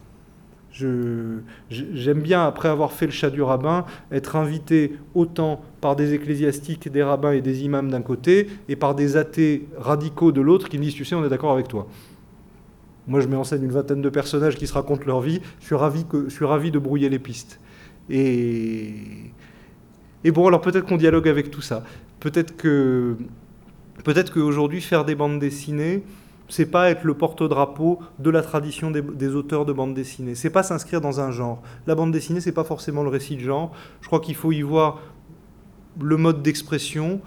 [0.79, 6.91] J'aime bien, après avoir fait le chat du rabbin, être invité autant par des ecclésiastiques,
[6.91, 10.79] des rabbins et des imams d'un côté, et par des athées radicaux de l'autre qui
[10.79, 11.87] me disent, tu sais, on est d'accord avec toi.
[13.07, 15.41] Moi, je mets en scène une vingtaine de personnages qui se racontent leur vie.
[15.61, 17.61] Je suis ravi, que, je suis ravi de brouiller les pistes.
[18.11, 18.95] Et,
[20.25, 21.85] et bon, alors peut-être qu'on dialogue avec tout ça.
[22.21, 23.17] Peut-être que
[24.05, 26.03] peut-être qu'aujourd'hui, faire des bandes dessinées,
[26.49, 30.35] c'est pas être le porte-drapeau de la tradition des, auteurs de bande dessinée.
[30.35, 31.63] C'est pas s'inscrire dans un genre.
[31.87, 33.73] La bande dessinée, c'est pas forcément le récit de genre.
[34.01, 35.01] Je crois qu'il faut y voir
[36.01, 37.21] le mode d'expression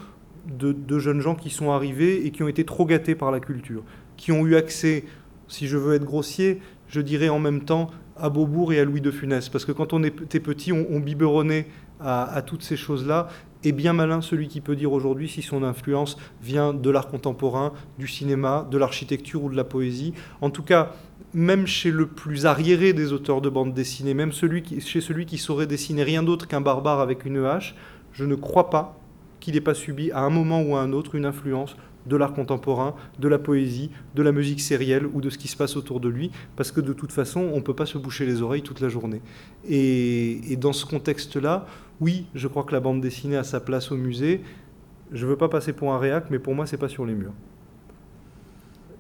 [0.48, 3.84] de, jeunes gens qui sont arrivés et qui ont été trop gâtés par la culture,
[4.18, 5.04] qui ont eu accès,
[5.48, 7.90] si je veux être grossier, je dirais en même temps
[8.22, 9.50] à Beaubourg et à Louis de Funès.
[9.50, 11.68] Parce que quand on était petit, on, on biberonnait
[12.00, 13.28] à, toutes ces choses-là.
[13.64, 17.74] Et bien malin celui qui peut dire aujourd'hui si son influence vient de l'art contemporain,
[17.98, 20.14] du cinéma, de l'architecture ou de la poésie.
[20.40, 20.94] En tout cas,
[21.34, 25.68] même chez le plus arriéré des auteurs de bande dessinée, même chez celui qui saurait
[25.68, 27.76] dessiner rien d'autre qu'un barbare avec une hache,
[28.14, 28.98] je ne crois pas
[29.40, 32.34] qu'il n'ait pas subi à un moment ou à un autre une influence de l'art
[32.34, 36.00] contemporain, de la poésie, de la musique sérielle ou de ce qui se passe autour
[36.00, 38.62] de lui, parce que de toute façon, on ne peut pas se boucher les oreilles
[38.62, 39.22] toute la journée.
[39.68, 41.66] Et, dans ce contexte-là,
[42.02, 44.42] oui, je crois que la bande dessinée a sa place au musée.
[45.12, 47.14] Je ne veux pas passer pour un réac, mais pour moi, c'est pas sur les
[47.14, 47.34] murs.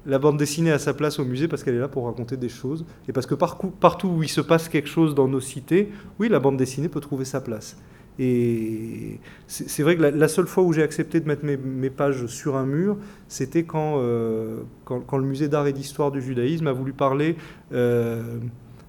[0.05, 2.49] La bande dessinée a sa place au musée parce qu'elle est là pour raconter des
[2.49, 2.85] choses.
[3.07, 6.39] Et parce que partout où il se passe quelque chose dans nos cités, oui, la
[6.39, 7.77] bande dessinée peut trouver sa place.
[8.21, 12.57] Et c'est vrai que la, seule fois où j'ai accepté de mettre mes, pages sur
[12.57, 12.97] un mur,
[13.29, 17.37] c'était euh, quand, le musée d'art et d'histoire du judaïsme a voulu parler,
[17.71, 18.21] euh,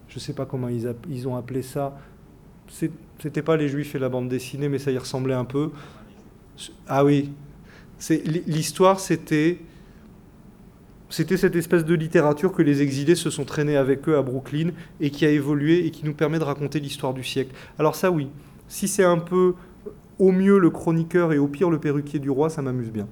[0.09, 1.97] je ne sais pas comment ils, ont appelé ça,
[2.67, 5.71] c'était pas les juifs et la bande dessinée, mais ça y ressemblait un peu.
[6.85, 7.31] Ah oui,
[8.47, 9.59] l'histoire c'était
[11.09, 15.09] cette espèce de littérature que les exilés se sont traînés avec eux à Brooklyn et
[15.09, 17.51] qui a évolué et qui nous permet de raconter l'histoire du siècle.
[17.79, 18.29] Alors ça oui,
[18.71, 19.53] si c'est un peu
[20.17, 23.07] au mieux le chroniqueur et au pire le perruquier du roi, ça m'amuse bien.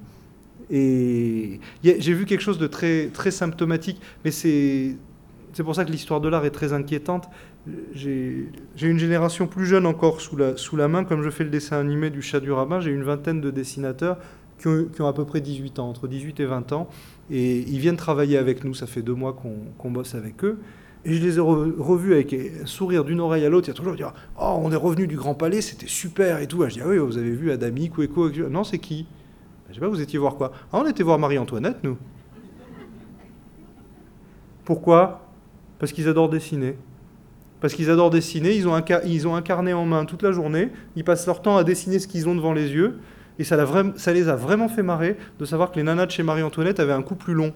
[0.72, 4.95] Et j'ai vu quelque chose de très, très symptomatique, mais c'est
[5.58, 7.30] pour ça que l'histoire de l'art est très inquiétante.
[7.93, 8.48] J'ai
[8.82, 11.78] une génération plus jeune encore sous la, sous la main, comme je fais le dessin
[11.78, 14.17] animé du chat du rabbin, j'ai une vingtaine de dessinateurs
[14.60, 16.89] qui ont, qui ont, à peu près 18 ans, entre 18 et 20 ans,
[17.30, 19.34] et ils viennent travailler avec nous, ça fait deux mois
[19.78, 20.58] qu'on bosse avec eux.
[21.05, 23.67] Et je les ai revus avec un sourire d'une oreille à l'autre.
[23.67, 26.47] Il y a toujours dire Oh, on est revenu du Grand Palais, c'était super et
[26.47, 26.63] tout.
[26.67, 29.07] je dis Ah oui, vous avez vu Adami, Koueko Non, c'est qui?
[29.69, 30.51] Je sais pas, vous étiez voir quoi?
[30.73, 31.97] Ah, on était voir Marie-Antoinette, nous.
[34.65, 35.27] Pourquoi?
[35.77, 36.75] Parce qu'ils adorent dessiner.
[37.62, 40.31] Parce qu'ils adorent dessiner, ils ont, un, ils ont un carnet en main toute la
[40.31, 42.99] journée, ils passent leur temps à dessiner ce qu'ils ont devant les yeux,
[43.38, 43.57] et ça,
[43.95, 46.93] ça les a vraiment fait marrer de savoir que les nanas de chez Marie-Antoinette avaient
[46.93, 47.53] un coup plus long.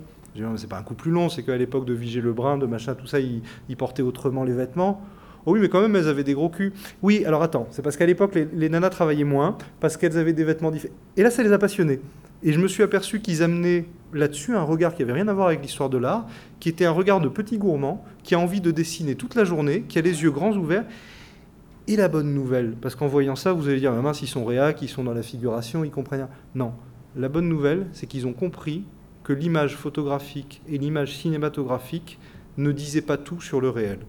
[0.55, 3.07] C'est pas un coup plus long, c'est qu'à l'époque de Vigée Lebrun, de machin, tout
[3.07, 3.41] ça, ils,
[3.77, 5.01] portaient autrement les vêtements.
[5.45, 6.73] Oh oui, mais quand même, elles avaient des gros culs.
[7.01, 10.43] Oui, alors attends, c'est parce qu'à l'époque, les, nanas travaillaient moins, parce qu'elles avaient des
[10.43, 10.93] vêtements différents.
[11.17, 11.99] Et là, ça les a passionnés.
[12.43, 15.47] Et je me suis aperçu qu'ils amenaient là-dessus un regard qui avait rien à voir
[15.47, 16.27] avec l'histoire de l'art,
[16.59, 19.83] qui était un regard de petit gourmand, qui a envie de dessiner toute la journée,
[19.87, 20.85] qui a les yeux grands ouverts.
[21.87, 24.45] Et la bonne nouvelle, parce qu'en voyant ça, vous allez dire, ah mince, ils sont
[24.45, 26.29] réacs, ils sont dans la figuration, ils comprennent rien.
[26.55, 26.73] Non,
[27.17, 28.85] la bonne nouvelle, c'est qu'ils ont compris
[29.23, 32.19] que l'image photographique et l'image cinématographique
[32.57, 33.99] ne disaient pas tout sur le réel.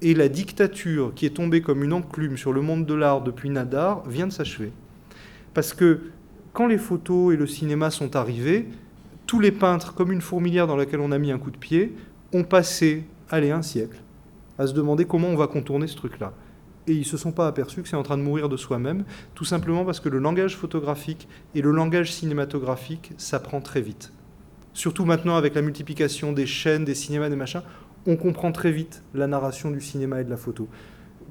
[0.00, 3.50] Et la dictature qui est tombée comme une enclume sur le monde de l'art depuis
[3.50, 4.72] Nadar vient de s'achever.
[5.54, 6.00] Parce que
[6.52, 8.68] quand les photos et le cinéma sont arrivés,
[9.26, 11.94] tous les peintres, comme une fourmilière dans laquelle on a mis un coup de pied,
[12.32, 14.00] ont passé, allez, un siècle,
[14.56, 16.32] à se demander comment on va contourner ce truc-là.
[16.86, 19.04] Et ils ne se sont pas aperçus que c'est en train de mourir de soi-même,
[19.34, 24.12] tout simplement parce que le langage photographique et le langage cinématographique s'apprend très vite
[24.78, 27.62] surtout maintenant avec la multiplication des chaînes, des cinémas, des machins,
[28.06, 30.68] on comprend très vite la narration du cinéma et de la photo.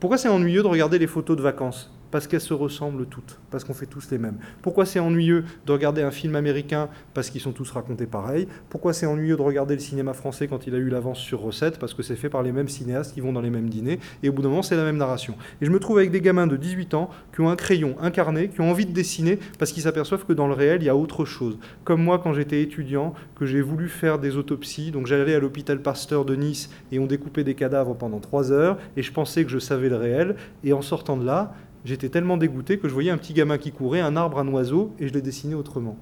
[0.01, 1.96] Pourquoi c'est ennuyeux de regarder les photos de vacances?
[2.11, 4.37] Parce qu'elles se ressemblent toutes, parce qu'on fait tous les mêmes.
[4.61, 8.47] Pourquoi c'est ennuyeux de regarder un film américain parce qu'ils sont tous racontés pareil?
[8.69, 11.79] Pourquoi c'est ennuyeux de regarder le cinéma français quand il a eu l'avance sur recette
[11.79, 14.29] Parce que c'est fait par les mêmes cinéastes qui vont dans les mêmes dîners, et
[14.29, 15.35] au bout d'un moment, c'est la même narration.
[15.61, 18.11] Et je me trouve avec des gamins de 18 ans qui ont un crayon, un
[18.11, 20.89] carnet, qui ont envie de dessiner parce qu'ils s'aperçoivent que dans le réel, il y
[20.89, 21.57] a autre chose.
[21.83, 25.81] Comme moi, quand j'étais étudiant, que j'ai voulu faire des autopsies, donc j'allais à l'hôpital
[25.81, 29.49] Pasteur de Nice et on découpait des cadavres pendant 3 heures, et je pensais que
[29.49, 31.53] je savais le réel, et en sortant de là,
[31.87, 34.93] J'étais tellement dégoûté que je voyais un petit gamin qui courait, un arbre, un oiseau,
[34.99, 35.97] et je les dessinais autrement.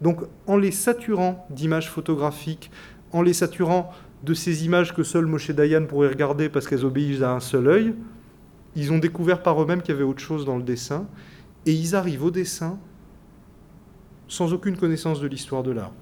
[0.00, 2.72] Donc en les saturant d'images photographiques,
[3.12, 3.92] en les saturant
[4.24, 7.68] de ces images que seul Moshe Dayan pourrait regarder parce qu'elles obéissent à un seul
[7.68, 7.94] œil,
[8.74, 11.06] ils ont découvert par eux-mêmes qu'il y avait autre chose dans le dessin,
[11.66, 12.76] et ils arrivent au dessin
[14.26, 15.92] sans aucune connaissance de l'histoire de l'art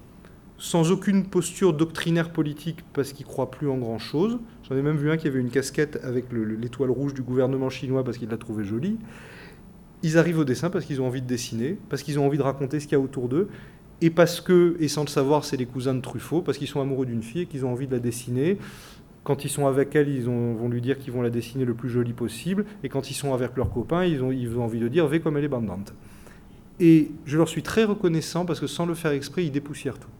[0.58, 4.38] sans aucune posture doctrinaire politique parce qu'il croit plus en grand chose.
[4.68, 8.04] J'en ai même vu un qui avait une casquette avec l'étoile rouge du gouvernement chinois
[8.04, 8.98] parce qu'il l'a trouvé jolie.
[10.02, 12.42] Ils arrivent au dessin parce qu'ils ont envie de dessiner, parce qu'ils ont envie de
[12.42, 13.48] raconter ce qu'il y a autour d'eux,
[14.02, 16.80] et parce que, et sans le savoir, c'est les cousins de Truffaut, parce qu'ils sont
[16.80, 18.58] amoureux d'une fille et qu'ils ont envie de la dessiner.
[19.24, 21.88] Quand ils sont avec elle, ils vont lui dire qu'ils vont la dessiner le plus
[21.88, 25.18] jolie possible, et quand ils sont avec leurs copains, ils ont, envie de dire «Ve
[25.18, 25.94] comme elle est bandante».
[26.80, 30.10] Et je leur suis très reconnaissant parce que sans le faire exprès, ils dépoussièrent tout.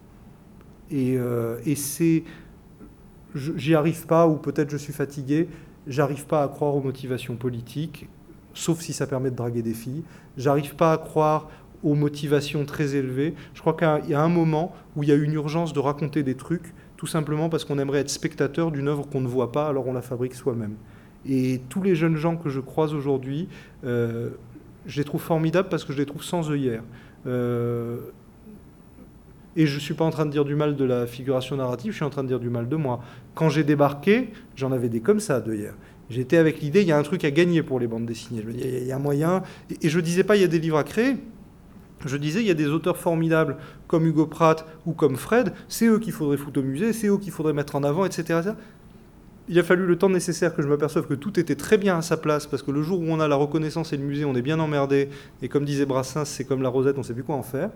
[0.91, 2.25] Et, euh, et c'est.
[3.35, 5.49] J'y arrive pas, ou peut-être je suis fatigué,
[5.87, 8.09] j'arrive pas à croire aux motivations politiques,
[8.55, 10.05] sauf si ça permet de draguer des filles.
[10.39, 11.51] J'arrive pas à croire
[11.83, 13.35] aux motivations très élevées.
[13.53, 16.23] Je crois qu'il y a un moment où il y a une urgence de raconter
[16.23, 19.69] des trucs, tout simplement parce qu'on aimerait être spectateur d'une œuvre qu'on ne voit pas,
[19.69, 20.77] alors on la fabrique soi-même.
[21.29, 23.49] Et tous les jeunes gens que je croise aujourd'hui,
[23.85, 24.31] euh,
[24.87, 26.83] je les trouve formidables parce que je les trouve sans œillère.
[27.27, 27.99] Euh,
[29.57, 31.93] et je ne suis pas en train de dire du mal de la figuration narrative,
[31.93, 33.01] je suis en train de dire du mal de moi.
[33.35, 35.57] Quand j'ai débarqué, j'en avais des comme ça de.
[36.11, 38.43] J'étais avec l'idée, il y a un truc à gagner pour les bandes dessinées.
[38.43, 39.43] Je me disais, il y a moyen.
[39.83, 41.17] Et je ne disais pas, il y a des livres à créer.
[42.05, 43.57] Je disais, il y a des auteurs formidables
[43.89, 45.53] comme Hugo Pratt ou comme Fred.
[45.69, 48.53] C'est eux qu'il faudrait foutre au musée, c'est eux qu'il faudrait mettre en avant, etc.,
[49.49, 52.03] Il a fallu le temps nécessaire que je m'aperçoive que tout était très bien à
[52.03, 54.35] sa place, parce que le jour où on a la reconnaissance et le musée, on
[54.35, 55.09] est bien emmerdé.
[55.41, 57.71] Et comme disait Brassens, c'est comme la rosette, on ne sait plus quoi en faire.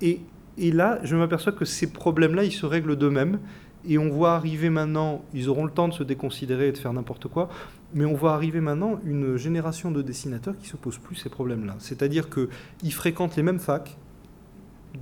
[0.00, 0.20] Et
[0.56, 3.38] et là, je m'aperçois que ces problèmes-là, ils se règlent d'eux-mêmes.
[3.86, 6.94] Et on voit arriver maintenant, ils auront le temps de se déconsidérer et de faire
[6.94, 7.50] n'importe quoi,
[7.92, 11.28] mais on voit arriver maintenant une génération de dessinateurs qui ne se posent plus ces
[11.28, 11.76] problèmes-là.
[11.80, 13.98] C'est-à-dire qu'ils fréquentent les mêmes facs,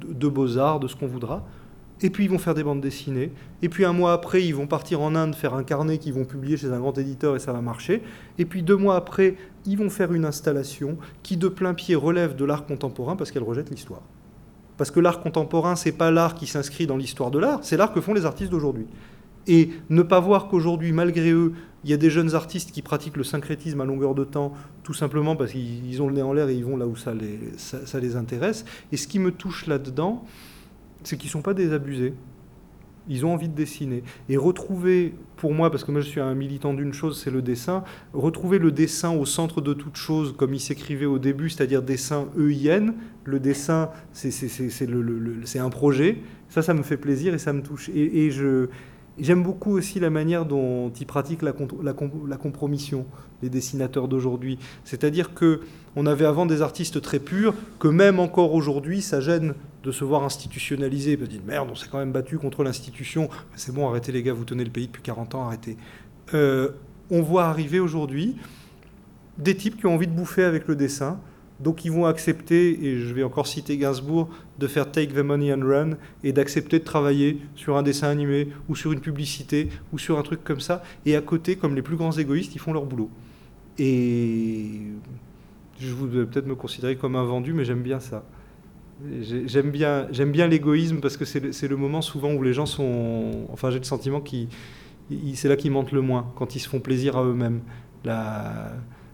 [0.00, 1.46] de, beaux-arts, de ce qu'on voudra,
[2.00, 3.30] et puis ils vont faire des bandes dessinées,
[3.62, 6.24] et puis un mois après, ils vont partir en Inde faire un carnet qu'ils vont
[6.24, 8.02] publier chez un grand éditeur et ça va marcher,
[8.38, 12.34] et puis deux mois après, ils vont faire une installation qui de plein pied relève
[12.34, 14.02] de l'art contemporain parce qu'elle rejette l'histoire.
[14.82, 17.92] Parce que l'art contemporain, c'est pas l'art qui s'inscrit dans l'histoire de l'art, c'est l'art
[17.92, 18.88] que font les artistes d'aujourd'hui.
[19.46, 21.52] Et ne pas voir qu'aujourd'hui, malgré eux,
[21.84, 24.92] il y a des jeunes artistes qui pratiquent le syncrétisme à longueur de temps, tout
[24.92, 27.38] simplement parce qu'ils ont le nez en l'air et ils vont là où ça les,
[27.58, 28.64] ça les intéresse.
[28.90, 30.24] Et ce qui me touche là-dedans,
[31.04, 32.14] c'est qu'ils ne sont pas désabusés.
[33.08, 34.02] Ils ont envie de dessiner.
[34.28, 37.42] Et retrouver, pour moi, parce que moi je suis un militant d'une chose, c'est le
[37.42, 41.82] dessin, retrouver le dessin au centre de toute chose, comme il s'écrivait au début, c'est-à-dire
[41.82, 47.62] dessin EIN, le dessin, c'est un projet, ça, ça me fait plaisir et ça me
[47.62, 47.88] touche.
[47.94, 48.68] Et, je...
[49.18, 53.06] J'aime beaucoup aussi la manière dont ils pratiquent la, la, compromission,
[53.42, 54.58] les dessinateurs d'aujourd'hui.
[54.84, 55.60] C'est-à-dire que
[55.96, 60.04] on avait avant des artistes très purs, que même encore aujourd'hui, ça gêne de se
[60.04, 61.18] voir institutionnalisé.
[61.20, 63.28] Ils disent merde, on s'est quand même battu contre l'institution.
[63.54, 65.76] C'est bon, arrêtez les gars, vous tenez le pays depuis 40 ans, arrêtez.
[66.32, 66.70] Euh,
[67.10, 68.36] on voit arriver aujourd'hui
[69.36, 71.18] des types qui ont envie de bouffer avec le dessin.
[71.62, 75.54] Donc ils vont accepter, et je vais encore citer Gainsbourg, de faire Take the Money
[75.54, 75.90] and Run
[76.24, 80.22] et d'accepter de travailler sur un dessin animé ou sur une publicité ou sur un
[80.22, 80.82] truc comme ça.
[81.06, 83.10] Et à côté, comme les plus grands égoïstes, ils font leur boulot.
[83.78, 84.80] Et
[85.78, 88.24] je voudrais peut-être me considérer comme un vendu, mais j'aime bien ça.
[89.46, 93.46] J'aime bien, j'aime bien l'égoïsme parce que c'est le moment souvent où les gens sont.
[93.52, 94.36] Enfin, j'ai le sentiment que
[95.34, 97.60] c'est là qu'ils mentent le moins, quand ils se font plaisir à eux-mêmes.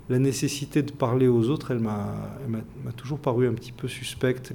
[0.08, 2.14] La nécessité de parler aux autres, elle m'a
[2.96, 4.54] toujours paru un petit peu suspecte.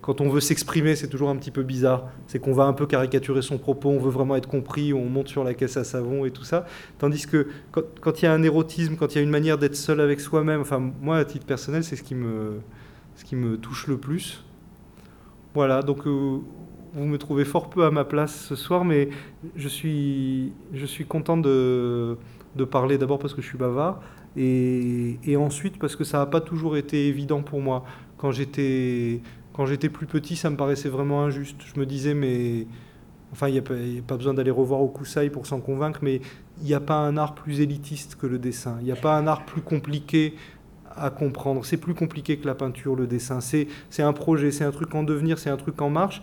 [0.00, 2.08] Quand on veut s'exprimer, c'est toujours un petit peu bizarre.
[2.26, 5.28] C'est qu'on va un peu caricaturer son propos, on veut vraiment être compris, on monte
[5.28, 6.66] sur la caisse à savon et tout ça.
[6.98, 9.76] Tandis que quand il y a un érotisme, quand il y a une manière d'être
[9.76, 12.60] seul avec soi-même, enfin moi à titre personnel, c'est ce qui me
[13.16, 14.44] ce qui me touche le plus.
[15.54, 16.38] Voilà, donc euh,
[16.94, 19.10] vous me trouvez fort peu à ma place ce soir, mais
[19.56, 22.16] je suis je suis content de
[22.56, 24.00] de parler d'abord parce que je suis bavard
[24.36, 27.84] et, ensuite, parce que ça n'a pas toujours été évident pour moi.
[28.18, 29.20] Quand j'étais,
[29.52, 31.56] quand j'étais plus petit, ça me paraissait vraiment injuste.
[31.74, 32.66] Je me disais, mais.
[33.32, 36.20] Enfin, il n'y a, pas besoin d'aller revoir Koussaï pour s'en convaincre, mais
[36.60, 38.76] il n'y a pas un art plus élitiste que le dessin.
[38.80, 40.34] Il n'y a pas un art plus compliqué
[40.96, 41.64] à, comprendre.
[41.64, 43.40] C'est plus compliqué que la peinture, le dessin.
[43.40, 43.68] C'est
[43.98, 46.22] un projet, c'est un truc en devenir, c'est un truc en marche.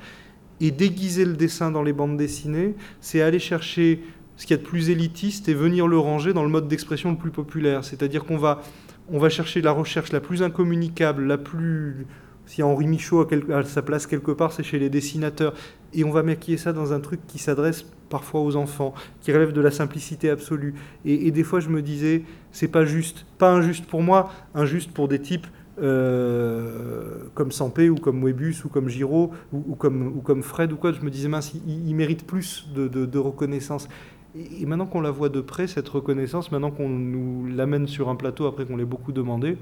[0.62, 4.02] Et déguiser le dessin dans les bandes dessinées, c'est aller chercher
[4.36, 7.12] ce qu'il y a de plus élitiste et venir le ranger dans le mode d'expression
[7.12, 7.84] le plus populaire.
[7.84, 8.62] C'est-à-dire qu'on va,
[9.10, 12.06] on va chercher la recherche la plus incommunicable, la plus...
[12.46, 15.54] Si Henri Michaud a, sa place quelque part, c'est chez les dessinateurs.
[15.94, 19.54] Et on va maquiller ça dans un truc qui s'adresse parfois aux enfants, qui relève
[19.54, 20.76] de la simplicité absolue.
[21.06, 25.08] Et, des fois, je me disais, c'est pas juste, pas injuste pour moi, injuste pour
[25.08, 25.48] des types
[25.82, 30.76] euh, comme Sampé ou comme Webus ou comme Giraud ou, comme, ou comme Fred ou
[30.76, 30.92] quoi.
[30.92, 33.88] Je me disais, mince, il, mérite plus de reconnaissance.
[34.36, 38.16] Et maintenant qu'on la voit de près, cette reconnaissance, maintenant qu'on nous l'amène sur un
[38.16, 39.58] plateau après qu'on l'ait beaucoup demandé,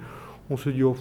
[0.49, 0.95] on se dit, oh.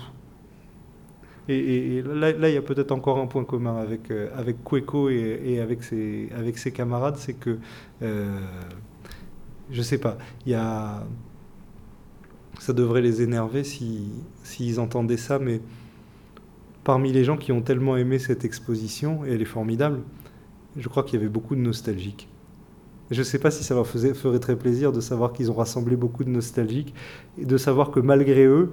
[1.49, 5.59] Et, là, il y a peut-être encore un point commun avec, euh, avec Cueco et,
[5.61, 7.59] avec, ses, avec ses camarades, c'est que,
[8.03, 8.39] euh,
[9.71, 11.05] je sais pas, il y a.
[12.61, 14.11] Ça devrait les énerver s'ils
[14.45, 15.61] si, entendaient ça, mais
[16.85, 20.01] parmi les gens qui ont tellement aimé cette exposition, et elle est formidable,
[20.77, 22.30] je crois qu'il y avait beaucoup de nostalgiques.
[23.11, 25.97] Je ne sais pas si ça leur ferait très plaisir de savoir qu'ils ont rassemblé
[25.97, 26.95] beaucoup de nostalgiques
[27.39, 28.71] et de savoir que malgré eux,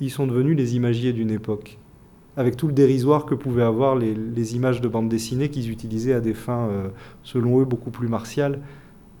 [0.00, 1.78] ils sont devenus les imagiers d'une époque.
[2.36, 6.20] Avec tout le dérisoire que pouvaient avoir les, images de bande dessinée qu'ils utilisaient à
[6.20, 6.88] des fins, euh,
[7.24, 8.60] selon eux, beaucoup plus martiales.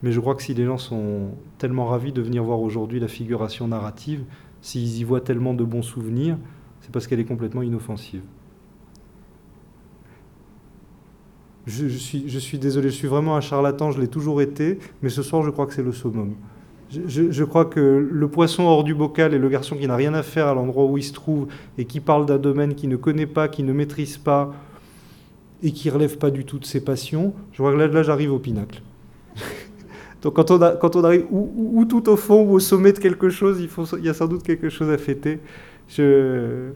[0.04, 3.08] Mais je crois que si les gens sont tellement ravis de venir voir aujourd'hui la
[3.08, 4.22] figuration narrative,
[4.60, 6.38] s'ils y voient tellement de bons souvenirs,
[6.80, 8.22] c'est parce qu'elle est complètement inoffensive.
[11.68, 15.10] Je, suis, je suis désolé, je suis vraiment un charlatan, je l'ai toujours été, mais
[15.10, 16.34] ce soir, je crois que c'est le summum.
[16.90, 20.22] Je, crois que le poisson hors du bocal et le garçon qui n'a rien à
[20.22, 23.26] faire à l'endroit où il se trouve et qui parle d'un domaine qu'il ne connaît
[23.26, 24.54] pas, qu'il ne maîtrise pas
[25.62, 28.32] et qui relève pas du tout de ses passions, je crois que là, là j'arrive
[28.32, 28.80] au pinacle.
[30.22, 33.68] Donc quand on, arrive ou, tout au fond ou au sommet de quelque chose, il,
[33.98, 35.40] il y a sans doute quelque chose à fêter.
[35.88, 36.70] Je,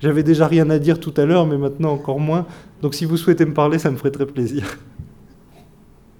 [0.00, 2.46] j'avais déjà rien à dire tout à l'heure, mais maintenant encore moins.
[2.82, 4.78] Donc si vous souhaitez me parler, ça me ferait très plaisir.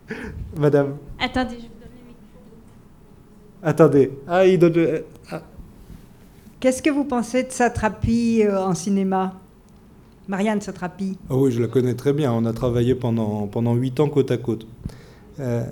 [0.57, 0.97] Madame.
[1.19, 2.40] Attendez, je vous donne le micro.
[3.62, 4.11] Attendez.
[4.29, 5.03] Ah, il donne.
[5.31, 5.43] Ah.
[6.61, 9.35] Qu'est-ce que vous pensez de Satrapi euh, en cinéma?
[10.29, 12.33] Marianne Satrapi Ah oui, je la connais très bien.
[12.33, 14.66] On a travaillé pendant, pendant 8 ans côte à côte.
[15.40, 15.64] Euh,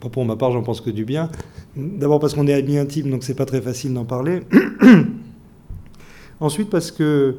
[0.00, 1.30] pour ma part, j'en pense que du bien.
[1.76, 4.42] D'abord parce qu'on est amis intimes, donc c'est pas très facile d'en parler.
[6.42, 7.36] Ensuite, parce que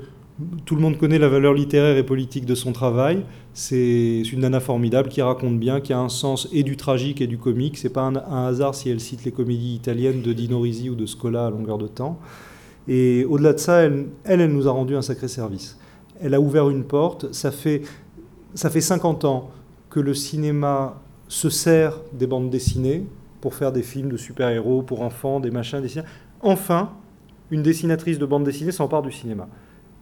[0.63, 3.25] tout le monde connaît la valeur littéraire et politique de son travail.
[3.53, 7.27] C'est une nana formidable qui raconte bien, qui a un sens et du tragique et
[7.27, 7.77] du comique.
[7.77, 8.15] C'est pas un,
[8.47, 11.77] hasard si elle cite les comédies italiennes de Dino Risi ou de Scola à longueur
[11.77, 12.17] de temps.
[12.87, 15.77] Et au-delà de ça, elle, elle, nous a rendu un sacré service.
[16.21, 17.33] Elle a ouvert une porte.
[17.33, 17.81] Ça fait,
[18.53, 19.51] ça fait 50 ans
[19.89, 23.05] que le cinéma se sert des bandes dessinées
[23.41, 25.91] pour faire des films de super-héros pour enfants, des machins, des
[26.39, 26.91] Enfin,
[27.53, 29.47] une dessinatrice de bande dessinée s'empare du cinéma.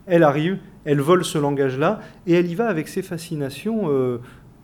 [0.05, 4.19] Elle arrive, elle vole ce langage-là, et elle y va avec ses fascinations euh,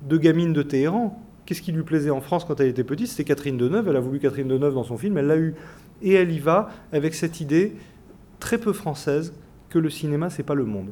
[0.07, 1.21] de gamine de Téhéran.
[1.45, 3.07] Qu'est-ce qui lui plaisait en France quand elle était petite?
[3.07, 3.89] C'était Catherine Deneuve.
[3.89, 5.55] Elle a voulu Catherine Deneuve dans son film, elle l'a eu.
[6.01, 7.75] Et elle y va avec cette idée
[8.39, 9.33] très peu française
[9.69, 10.91] que le cinéma, c'est pas le monde.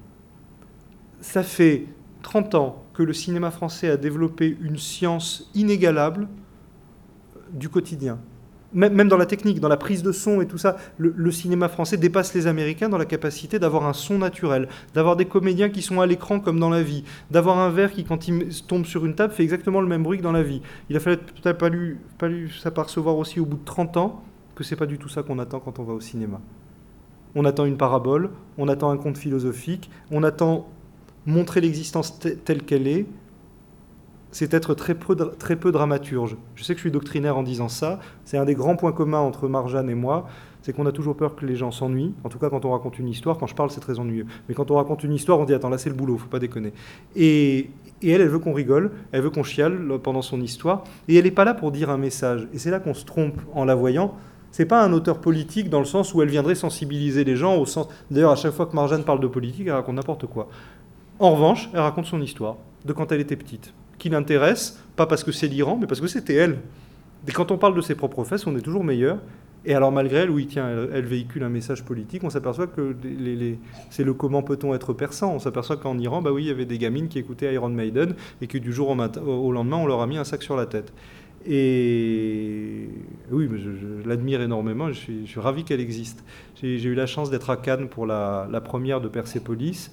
[1.21, 1.86] Ça fait
[2.23, 6.27] 30 ans que le cinéma français a développé une science inégalable
[7.53, 8.19] du quotidien
[8.75, 11.97] même dans la technique, dans la prise de son et tout ça, le, cinéma français
[11.97, 16.01] dépasse les Américains dans la capacité d'avoir un son naturel, d'avoir des comédiens qui sont
[16.01, 19.15] à l'écran comme dans la vie, d'avoir un verre qui, quand il tombe sur une
[19.15, 20.61] table, fait exactement le même bruit que dans la vie.
[20.89, 22.27] Il a peut-être pas lu, pas
[23.13, 24.23] aussi au bout de 30 ans
[24.55, 26.39] que c'est pas du tout ça qu'on attend quand on va au cinéma.
[27.33, 30.67] On attend une parabole, on attend un conte philosophique, on attend
[31.25, 33.05] montrer l'existence telle qu'elle est,
[34.35, 36.35] c'est être très peu, très peu dramaturge.
[36.55, 38.01] Je sais que je suis doctrinaire en disant ça.
[38.25, 40.27] C'est un des grands points communs entre Marjane et moi.
[40.61, 42.13] C'est qu'on a toujours peur que les gens s'ennuient.
[42.25, 44.25] En tout cas, quand on raconte une histoire, quand je parle, c'est très ennuyeux.
[44.49, 46.39] Mais quand on raconte une histoire, on dit Attends, là, c'est le boulot, faut pas
[46.39, 46.73] déconner.
[47.15, 47.69] Et,
[48.03, 50.83] elle, elle veut qu'on rigole, elle veut qu'on chiale pendant son histoire.
[51.07, 52.49] Et elle n'est pas là pour dire un message.
[52.53, 54.15] Et c'est là qu'on se trompe en la voyant.
[54.51, 57.65] C'est pas un auteur politique dans le sens où elle viendrait sensibiliser les gens au
[57.65, 57.87] sens.
[58.11, 60.49] D'ailleurs, à chaque fois que Marjane parle de politique, elle raconte n'importe quoi.
[61.19, 65.23] En revanche, elle raconte son histoire de quand elle était petite qui l'intéresse, pas parce
[65.23, 66.60] que c'est l'Iran, mais parce que c'était elle.
[67.27, 69.19] Et quand on parle de ses propres fesses, on est toujours meilleur.
[69.65, 73.58] Et alors malgré elle, oui, tiens, elle, véhicule un message politique, on s'aperçoit que les,
[73.89, 75.34] c'est le comment peut-on être perçant.
[75.34, 78.13] On s'aperçoit qu'en Iran, bah oui, il y avait des gamines qui écoutaient Iron Maiden
[78.41, 80.93] et que du jour au, lendemain, on leur a mis un sac sur la tête.
[81.47, 82.89] Et
[83.32, 86.24] oui, je, l'admire énormément, je suis, ravi qu'elle existe.
[86.61, 89.91] J'ai, eu la chance d'être à Cannes pour la, première de Persepolis.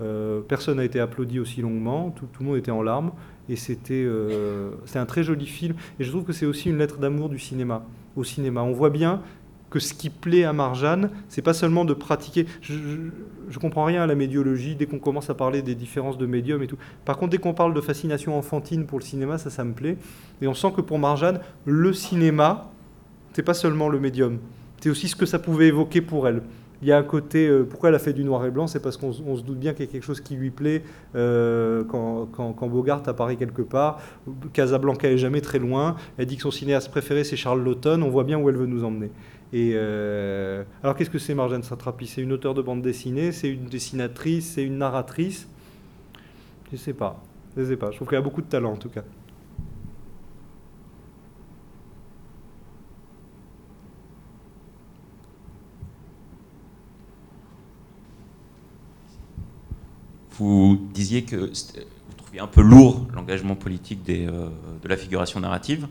[0.00, 3.12] Euh, personne n'a été applaudi aussi longuement, tout, le monde était en larmes,
[3.50, 3.56] et
[3.90, 5.74] euh, c'était un très joli film.
[5.98, 7.84] Et je trouve que c'est aussi une lettre d'amour du cinéma,
[8.16, 8.62] au cinéma.
[8.62, 9.22] On voit bien
[9.70, 12.46] que ce qui plaît à Marjane, c'est pas seulement de pratiquer.
[12.60, 12.74] Je,
[13.48, 16.62] je, comprends rien à la médiologie dès qu'on commence à parler des différences de médium
[16.62, 16.78] et tout.
[17.04, 19.96] Par contre, dès qu'on parle de fascination enfantine pour le cinéma, ça, ça me plaît.
[20.42, 22.72] Et on sent que pour Marjane, le cinéma,
[23.32, 24.38] c'est pas seulement le médium,
[24.80, 26.42] c'est aussi ce que ça pouvait évoquer pour elle
[26.82, 27.46] il y a un côté.
[27.46, 29.72] Euh, pourquoi elle a fait du noir et blanc C'est parce qu'on se doute bien
[29.72, 30.82] qu'il y a quelque chose qui lui plaît
[31.14, 34.00] euh, quand, Bogart apparaît quelque part.
[34.52, 35.96] Casablanca est jamais très loin.
[36.16, 38.00] Elle dit que son cinéaste préféré, c'est Charles Laughton.
[38.02, 39.10] On voit bien où elle veut nous emmener.
[39.52, 42.06] Et euh, alors, qu'est-ce que c'est Marjane Satrapi?
[42.06, 45.48] C'est une auteure de bande dessinée C'est une dessinatrice C'est une narratrice?
[46.70, 47.20] Je ne sais pas.
[47.56, 47.90] Je sais pas.
[47.90, 49.02] Je trouve qu'elle a beaucoup de talent, en tout cas.
[60.40, 64.48] Vous disiez que vous trouviez un peu lourd l'engagement politique des, euh,
[64.82, 65.86] de la figuration narrative.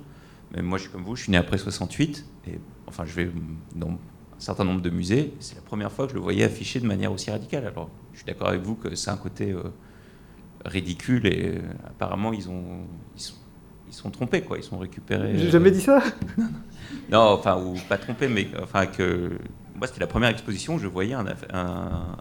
[0.55, 3.29] Mais moi, je suis comme vous, je suis né après 68, et enfin, je vais
[3.75, 6.79] dans un certain nombre de musées, c'est la première fois que je le voyais affiché
[6.79, 7.67] de manière aussi radicale.
[7.67, 9.61] Alors, je suis d'accord avec vous que c'est un côté euh,
[10.65, 13.35] ridicule, et euh, apparemment, ils, ont, ils, sont,
[13.87, 15.37] ils sont trompés, quoi, ils sont récupérés.
[15.37, 16.01] J'ai jamais dit ça?
[17.11, 19.37] Non, enfin, ou pas trompés, mais enfin, que
[19.79, 21.25] moi, c'était la première exposition où je voyais un,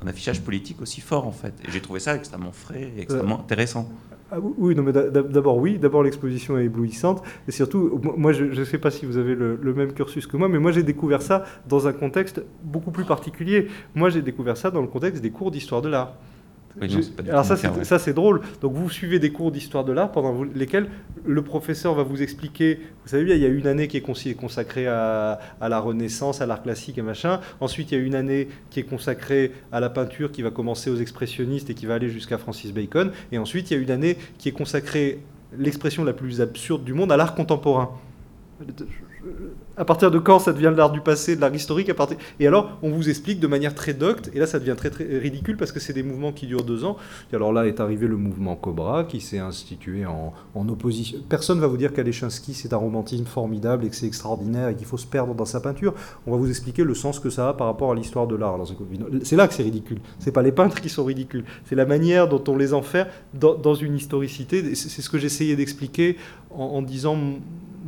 [0.07, 1.55] affichage politique aussi fort, en fait.
[1.67, 3.91] Et j'ai trouvé ça extrêmement frais et extrêmement intéressant.
[4.31, 5.79] Ah, oui, non, mais d'abord, oui.
[5.79, 7.23] D'abord, l'exposition est éblouissante.
[7.49, 10.37] Et surtout, moi, je ne sais pas si vous avez le, le, même cursus que
[10.37, 13.67] moi, mais moi, j'ai découvert ça dans un contexte beaucoup plus particulier.
[13.95, 16.15] Moi, j'ai découvert ça dans le contexte des cours d'histoire de l'art
[17.29, 18.41] alors ça, c'est, ça, c'est drôle.
[18.61, 20.89] Donc vous suivez des cours d'histoire de l'art pendant lesquels
[21.25, 24.35] le professeur va vous expliquer, vous savez bien, il y a une année qui est
[24.35, 27.41] consacrée à, la Renaissance, à l'art classique et machin.
[27.61, 30.91] Ensuite, il y a une année qui est consacrée à la peinture qui va commencer
[30.91, 33.11] aux expressionnistes et qui va aller jusqu'à Francis Bacon.
[33.33, 35.21] Et ensuite, il y a une année qui est consacrée,
[35.57, 37.91] l'expression la plus absurde du monde, à l'art contemporain
[39.77, 42.17] à partir de quand ça devient de l'art du passé, de l'art historique à partir...
[42.41, 45.05] Et alors, on vous explique de manière très docte, et là ça devient très, très
[45.19, 46.97] ridicule parce que c'est des mouvements qui durent deux ans.
[47.33, 50.33] Et alors là est arrivé le mouvement Cobra qui s'est institué en,
[50.69, 51.19] opposition.
[51.29, 54.75] Personne ne va vous dire qu'Alechinsky c'est un romantisme formidable et que c'est extraordinaire et
[54.75, 55.95] qu'il faut se perdre dans sa peinture.
[56.27, 58.59] On va vous expliquer le sens que ça a par rapport à l'histoire de l'art.
[59.23, 60.01] C'est là que c'est ridicule.
[60.19, 63.75] C'est pas les peintres qui sont ridicules, c'est la manière dont on les enferme dans,
[63.75, 64.75] une historicité.
[64.75, 66.17] C'est ce que j'essayais d'expliquer
[66.51, 67.17] en disant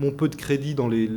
[0.00, 1.10] mon peu de crédit dans les,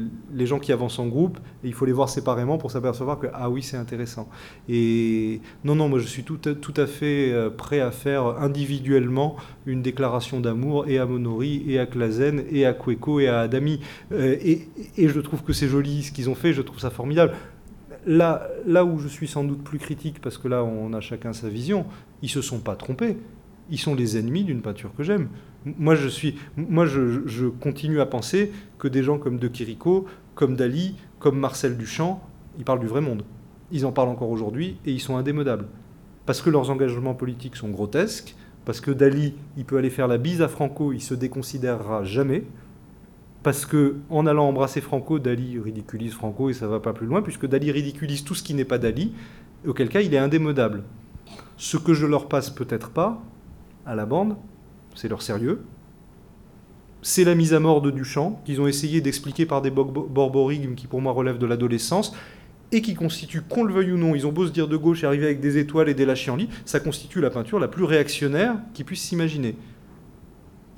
[0.46, 3.50] gens qui avancent en groupe, et il faut les voir séparément pour s'apercevoir que, ah
[3.50, 4.28] oui, c'est intéressant.
[4.68, 8.26] Et non, non, moi je suis tout à, tout à fait euh, prêt à faire
[8.26, 13.40] individuellement une déclaration d'amour et à Monori, et à Clazen, et à Kweko, et à
[13.40, 13.80] Adami.
[14.12, 14.68] Euh, et,
[14.98, 17.34] et je trouve que c'est joli ce qu'ils ont fait, je trouve ça formidable.
[18.06, 21.32] Là, là où je suis sans doute plus critique, parce que là on a chacun
[21.32, 21.86] sa vision,
[22.22, 23.16] ils se sont pas trompés.
[23.70, 25.30] Ils sont les ennemis d'une peinture que j'aime.
[25.66, 30.06] Moi, je, suis, moi je, continue à penser que des gens comme De Chirico,
[30.36, 32.22] comme Dali, comme Marcel Duchamp,
[32.58, 33.24] ils parlent du vrai monde.
[33.72, 35.68] Ils en parlent encore aujourd'hui et ils sont indémodables.
[36.26, 38.36] Parce que leurs engagements politiques sont grotesques,
[38.66, 42.44] parce que Dali, il peut aller faire la bise à Franco, il se déconsidérera jamais,
[43.44, 47.22] parce que en allant embrasser Franco, Dali ridiculise Franco et ça va pas plus loin,
[47.22, 49.14] puisque Dali ridiculise tout ce qui n'est pas Dali,
[49.68, 50.84] auquel cas il est indémodable.
[51.58, 53.22] Ce que je leur passe peut-être pas
[53.86, 54.36] à la bande,
[54.96, 55.64] c'est leur sérieux.
[57.02, 60.88] C'est la mise à mort de Duchamp, qu'ils ont essayé d'expliquer par des borborigmes qui
[60.88, 62.16] pour moi relèvent de l'adolescence,
[62.72, 65.04] et qui constitue, qu'on le veuille ou non, ils ont beau se dire de gauche
[65.04, 68.56] et arriver avec des étoiles et des lit, ça constitue la peinture la plus réactionnaire
[68.74, 69.56] qu'ils puissent s'imaginer.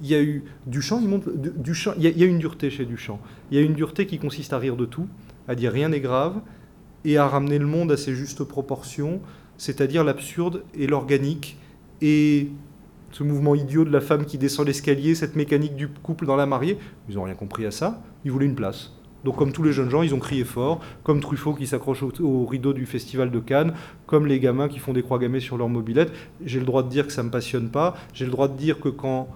[0.01, 2.69] Il y a eu Duchamp, il, Duchamp, il, y a, il y a une dureté
[2.69, 3.19] chez Duchamp.
[3.49, 5.07] Il y a une dureté qui consiste à rire de tout,
[5.47, 6.41] à dire rien n'est grave,
[7.05, 9.21] et à ramener le monde à ses justes proportions,
[9.57, 11.57] c'est-à-dire l'absurde et l'organique,
[12.01, 12.49] et
[13.15, 16.45] ce mouvement idiot de la femme qui descend l'escalier, cette mécanique du couple dans la
[16.45, 16.77] mariée.
[17.07, 18.03] Ils n'ont rien compris à ça.
[18.25, 18.91] Ils voulaient une place.
[19.23, 22.45] Donc comme tous les jeunes gens, ils ont crié fort, comme Truffaut qui s'accroche au,
[22.45, 23.73] rideau du festival de Cannes,
[24.05, 26.11] comme les gamins qui font des croix gammées sur leur mobilette.
[26.43, 27.95] J'ai le droit de dire que ça ne me passionne pas.
[28.13, 29.29] J'ai le droit de dire que quand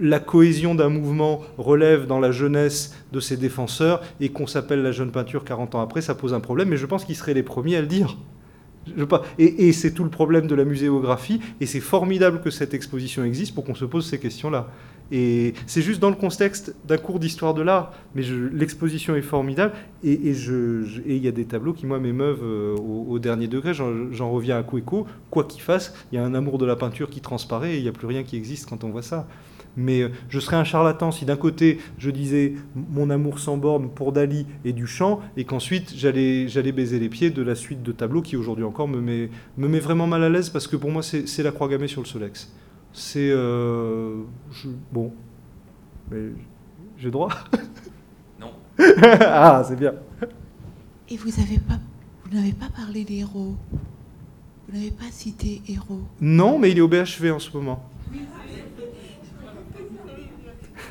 [0.00, 4.92] la cohésion d'un mouvement relève dans la jeunesse de ses défenseurs et qu'on s'appelle la
[4.92, 6.70] jeune peinture 40 ans après, ça pose un problème.
[6.70, 8.16] Mais je pense qu'ils seraient les premiers à le dire.
[9.38, 13.54] Et, c'est tout le problème de la muséographie, et c'est formidable que cette exposition existe
[13.54, 14.68] pour qu'on se pose ces questions-là.
[15.12, 18.22] Et c'est juste dans le contexte d'un cours d'histoire de l'art, mais
[18.52, 19.74] l'exposition est formidable,
[20.04, 23.74] et il y a des tableaux qui, moi, m'émeuvent euh, au, dernier degré.
[23.74, 27.10] J'en reviens à Cueco, quoi qu'il fasse, il y a un amour de la peinture
[27.10, 29.26] qui transparaît, et il n'y a plus rien qui existe quand on voit ça.
[29.76, 33.90] Mais euh, je serais un charlatan si d'un côté je disais mon amour sans borne
[33.90, 37.92] pour Dali et Duchamp, et qu'ensuite j'allais, j'allais baiser les pieds de la suite de
[37.92, 40.90] tableaux qui aujourd'hui encore me met, me met vraiment mal à l'aise parce que pour
[40.90, 42.52] moi c'est, la croix gammée sur le Solex.
[42.92, 43.30] C'est.
[43.30, 44.22] Euh,
[44.92, 45.12] bon.
[46.10, 46.30] Mais
[46.98, 47.30] j'ai droit?
[48.40, 48.52] Non.
[49.20, 49.94] ah, c'est bien.
[51.08, 51.78] Et vous n'avez pas,
[52.24, 53.54] vous n'avez pas parlé d'héros.
[54.68, 56.02] Vous n'avez pas cité héros.
[56.20, 57.84] Non, mais il est au BHV en ce moment.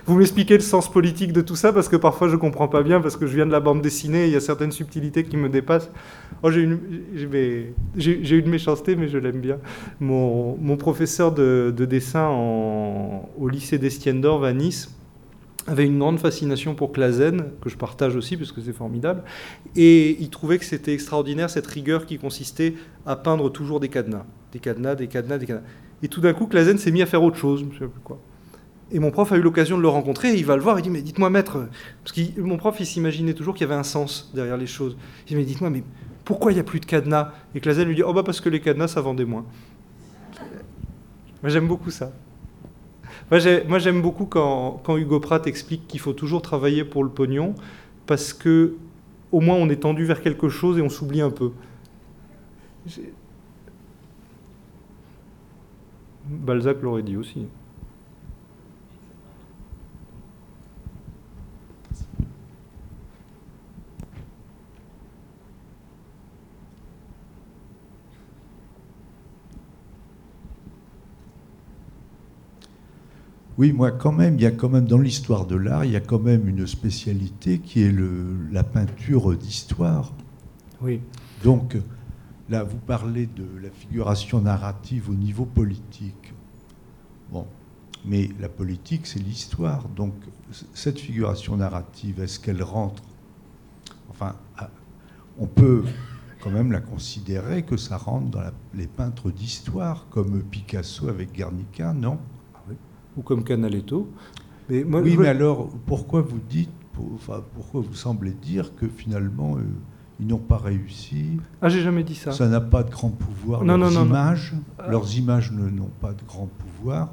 [0.09, 2.99] Vous m'expliquez le sens politique de tout ça parce que parfois je comprends pas bien
[2.99, 5.37] parce que je viens de la bande dessinée et il y a certaines subtilités qui
[5.37, 5.91] me dépassent.
[6.41, 6.79] Oh, j'ai une,
[7.95, 9.59] j'ai, une méchanceté, mais je l'aime bien.
[9.99, 14.97] Mon, professeur de, de dessin au lycée d'Estienne d'Or à Nice
[15.67, 19.21] avait une grande fascination pour Clazen, que je partage aussi parce que c'est formidable,
[19.75, 22.73] et il trouvait que c'était extraordinaire cette rigueur qui consistait
[23.05, 25.67] à peindre toujours des cadenas, des cadenas, des cadenas, des cadenas.
[26.01, 28.01] Et tout d'un coup, Clazen s'est mis à faire autre chose, je ne sais plus
[28.03, 28.19] quoi.
[28.91, 30.81] Et mon prof a eu l'occasion de le rencontrer, et il va le voir, il
[30.81, 31.67] dit, mais dites-moi maître,
[32.03, 34.97] parce que mon prof, il s'imaginait toujours qu'il y avait un sens derrière les choses.
[35.25, 35.83] Il dit, mais dites-moi, mais
[36.25, 37.31] pourquoi il n'y a plus de cadenas?
[37.53, 39.45] Et Clazen lui dit, oh bah parce que les cadenas, ça vendait moins.
[41.41, 42.11] Moi, j'aime beaucoup ça.
[43.31, 47.03] Moi, j'ai- Moi, j'aime beaucoup quand, quand Hugo Pratt explique qu'il faut toujours travailler pour
[47.03, 47.53] le pognon,
[48.07, 48.75] parce que
[49.31, 51.51] au moins on est tendu vers quelque chose et on s'oublie un peu.
[56.29, 57.47] Balzac l'aurait dit aussi.
[73.59, 75.97] Oui, moi quand même, il y a quand même dans l'histoire de l'art, il y
[75.97, 80.13] a quand même une spécialité qui est le, la peinture d'histoire.
[80.81, 81.01] Oui.
[81.43, 81.75] Donc
[82.49, 86.33] là, vous parlez de la figuration narrative au niveau politique.
[87.33, 87.45] Bon,
[88.05, 89.89] mais la politique, c'est l'histoire.
[89.89, 90.13] Donc
[90.73, 93.03] cette figuration narrative, est-ce qu'elle rentre?
[94.09, 94.69] Enfin, à-
[95.37, 95.83] on peut
[96.39, 101.33] quand même la considérer que ça rentre dans la- les peintres d'histoire, comme Picasso avec
[101.33, 102.19] Guernica, non?
[103.17, 104.09] Ou comme Canaletto.
[104.69, 108.75] Mais moi, oui, je- mais alors pourquoi vous dites, pour- enfin, pourquoi vous semblez dire
[108.75, 109.61] que finalement euh,
[110.19, 112.31] ils n'ont pas réussi Ah, j'ai jamais dit ça.
[112.31, 113.63] Ça n'a pas de grand pouvoir.
[113.63, 114.09] Non, leurs non, non, non.
[114.11, 114.87] images, Ah.
[114.89, 117.09] leurs images ne- n'ont pas de grand pouvoir.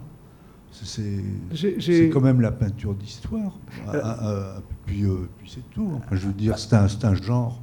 [0.73, 3.53] C'est quand même la peinture d'histoire.
[3.95, 4.59] Euh.
[4.85, 5.91] Puis euh, puis c'est tout.
[5.97, 7.61] Enfin, je veux dire, c'est un, un genre.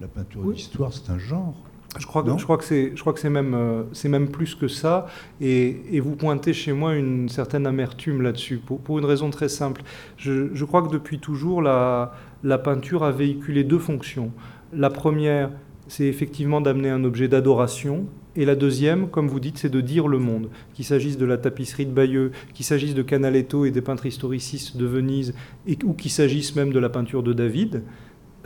[0.00, 0.54] La peinture Oui.
[0.54, 1.54] d'histoire, c'est un genre.
[1.98, 4.08] Je crois, que, Non je crois que c'est, je crois que c'est même, euh, c'est
[4.08, 5.06] même plus que ça.
[5.40, 9.48] Et, et vous pointez chez moi une certaine amertume là-dessus, pour, pour une raison très
[9.48, 9.82] simple.
[10.16, 14.32] Je, je crois que depuis toujours, la, la peinture a véhiculé deux fonctions.
[14.72, 15.50] La première,
[15.86, 18.06] c'est effectivement d'amener un objet d'adoration.
[18.36, 20.48] Et la deuxième, comme vous dites, c'est de dire le monde.
[20.72, 24.76] Qu'il s'agisse de la tapisserie de Bayeux, qu'il s'agisse de Canaletto et des peintres historicistes
[24.76, 25.34] de Venise,
[25.68, 27.84] et, ou qu'il s'agisse même de la peinture de David.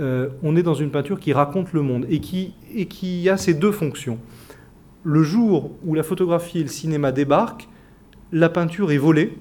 [0.01, 3.72] Euh, on est dans une peinture qui raconte le monde et qui, a ces deux
[3.72, 4.18] fonctions.
[5.03, 7.68] Le jour où la photographie et le cinéma débarquent,
[8.32, 9.38] la peinture est volée,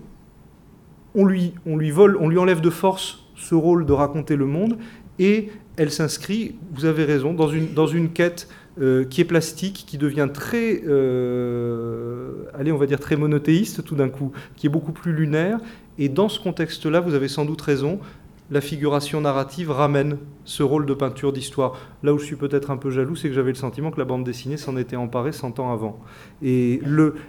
[1.16, 1.54] on lui,
[1.92, 4.78] vole, on lui enlève de force ce rôle de raconter le monde
[5.20, 8.48] et elle s'inscrit, vous avez raison, dans une, dans une quête
[8.80, 13.96] euh, qui est plastique, qui devient très, euh, allez, on va dire très monothéiste tout
[13.96, 15.60] d'un coup, qui est beaucoup plus lunaire.
[16.00, 18.00] Et dans ce contexte-là, vous avez sans doute raison,
[18.50, 21.76] la figuration narrative ramène ce rôle de peinture d'histoire.
[22.04, 24.06] Là où je suis peut-être un peu jaloux, c'est que j'avais le sentiment que la
[24.06, 26.00] bande dessinée s'en était emparée 100 ans avant.
[26.42, 26.82] Et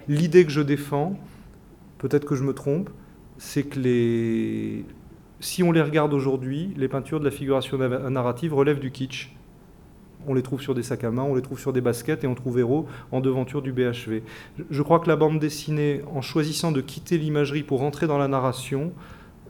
[0.07, 1.19] l'idée que je défends,
[1.97, 2.89] peut-être que je me trompe,
[3.37, 4.85] c'est que les...
[5.41, 9.35] si on les regarde aujourd'hui, les peintures de la figuration na- narrative relèvent du kitsch.
[10.27, 12.27] On les trouve sur des sacs à main, on les trouve sur des baskets et
[12.27, 14.21] on trouve Héros en devanture du BHV.
[14.57, 18.17] Je- Je crois que la bande dessinée, en choisissant de quitter l'imagerie pour rentrer dans
[18.17, 18.91] la narration,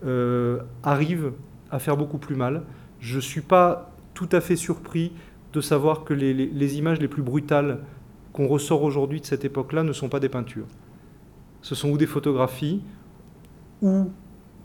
[0.05, 1.33] euh, arrive
[1.71, 2.63] à faire beaucoup plus mal.
[2.99, 5.11] Je ne suis pas tout à fait surpris
[5.53, 7.79] de savoir que les, images les plus brutales
[8.33, 10.67] qu'on ressort aujourd'hui de cette époque-là ne sont pas des peintures.
[11.61, 12.81] Ce sont ou des photographies,
[13.81, 14.11] ou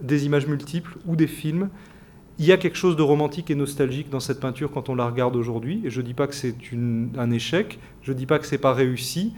[0.01, 1.71] des images multiples, ou des films.
[2.39, 5.07] Il y a quelque chose de romantique et nostalgique dans cette peinture quand on la
[5.07, 5.81] regarde aujourd'hui.
[5.85, 6.55] Et je ne dis pas que c'est
[7.17, 9.33] un échec, je ne dis pas que c'est pas réussi,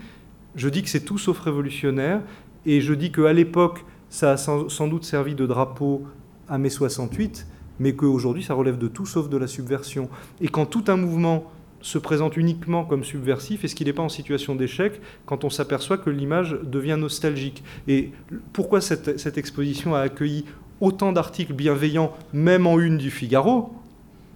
[0.55, 2.21] je dis que c'est tout sauf révolutionnaire.
[2.65, 6.05] Et je dis qu'à l'époque, ça a sans, sans doute servi de drapeau
[6.49, 7.47] à mai 68,
[7.79, 10.09] mais qu'aujourd'hui, ça relève de tout sauf de la subversion.
[10.41, 11.51] Et quand tout un mouvement
[11.81, 15.97] se présente uniquement comme subversif, est-ce qu'il n'est pas en situation d'échec quand on s'aperçoit
[15.97, 17.63] que l'image devient nostalgique?
[17.87, 18.11] Et
[18.53, 20.45] pourquoi cette, exposition a accueilli
[20.81, 23.73] autant d'articles bienveillants, même en une du Figaro?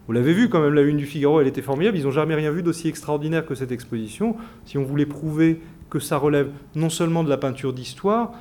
[0.08, 1.98] Vous l'avez vu quand même, la une du Figaro, elle était formidable.
[1.98, 4.36] Ils n'ont jamais rien vu d'aussi extraordinaire que cette exposition.
[4.66, 8.34] Si on voulait prouver que ça relève non seulement de la peinture d'histoire,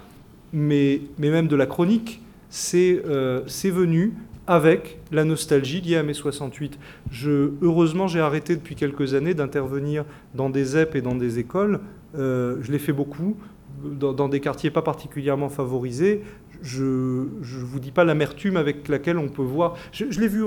[0.53, 4.13] mais même de la chronique, c'est euh, c'est venu
[4.47, 6.79] avec la nostalgie liée à mai 68.
[7.11, 11.81] Je, heureusement, j'ai arrêté depuis quelques années d'intervenir dans des ZEP et dans des écoles.
[12.19, 13.37] Euh, je l'ai fait beaucoup,
[13.85, 16.23] dans, des quartiers pas particulièrement favorisés.
[16.63, 19.77] Je ne vous dis pas l'amertume avec laquelle on peut voir.
[19.93, 20.43] Je, l'ai vu.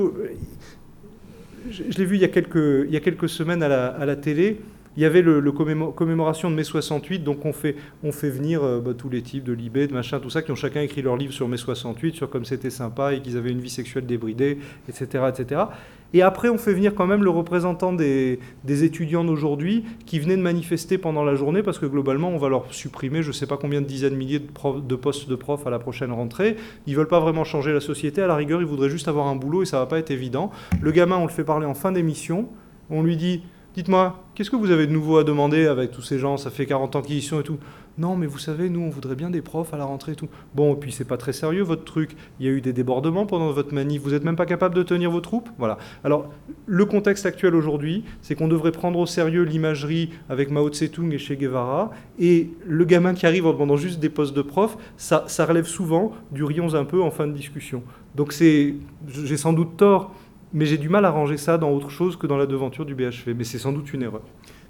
[1.70, 4.18] je, vu il y, a quelques, il y a quelques semaines à la, à la
[4.18, 4.60] télé.
[4.98, 8.30] Il y avait le, le commémo- commémoration de mai 68, donc on fait, on fait
[8.30, 10.82] venir euh, bah, tous les types de Libé, de machin, tout ça, qui ont chacun
[10.82, 13.70] écrit leur livre sur mai 68, sur comme c'était sympa et qu'ils avaient une vie
[13.70, 15.62] sexuelle débridée, etc., etc.
[16.16, 20.38] Et après, on fait venir quand même le représentant des, des étudiants d'aujourd'hui qui venaient
[20.38, 23.48] de manifester pendant la journée parce que globalement, on va leur supprimer je ne sais
[23.48, 26.56] pas combien de dizaines de milliers de, de postes de profs à la prochaine rentrée.
[26.86, 28.22] Ils veulent pas vraiment changer la société.
[28.22, 30.52] À la rigueur, ils voudraient juste avoir un boulot et ça va pas être évident.
[30.82, 32.48] Le gamin, on le fait parler en fin d'émission.
[32.91, 33.41] On lui dit
[33.76, 36.38] Dites-moi, qu'est-ce que vous avez de nouveau à demander avec tous ces gens?
[36.38, 37.57] Ça fait 40 ans qu'ils y sont et tout.
[37.97, 40.30] Non, mais vous savez, nous, on voudrait bien des profs à la rentrée et tout.
[40.53, 42.15] Bon, et puis c'est pas très sérieux votre truc.
[42.39, 44.03] Il y a eu des débordements pendant votre manif.
[44.03, 45.49] Vous n'êtes même pas capable de tenir vos troupes?
[45.57, 45.80] Voilà.
[46.03, 46.30] Alors,
[46.67, 51.17] le contexte actuel aujourd'hui, c'est qu'on devrait prendre au sérieux l'imagerie avec Mao Tse-tung et
[51.17, 51.89] Che Guevara.
[52.19, 55.65] Et le gamin qui arrive en demandant juste des postes de prof, ça, ça relève
[55.65, 57.82] souvent du rions un peu en fin de discussion.
[58.13, 58.76] Donc c'est,
[59.07, 60.13] j'ai sans doute tort,
[60.54, 62.95] mais j'ai du mal à ranger ça dans autre chose que dans la devanture du
[62.95, 63.34] BHV.
[63.38, 64.22] Mais c'est sans doute une erreur.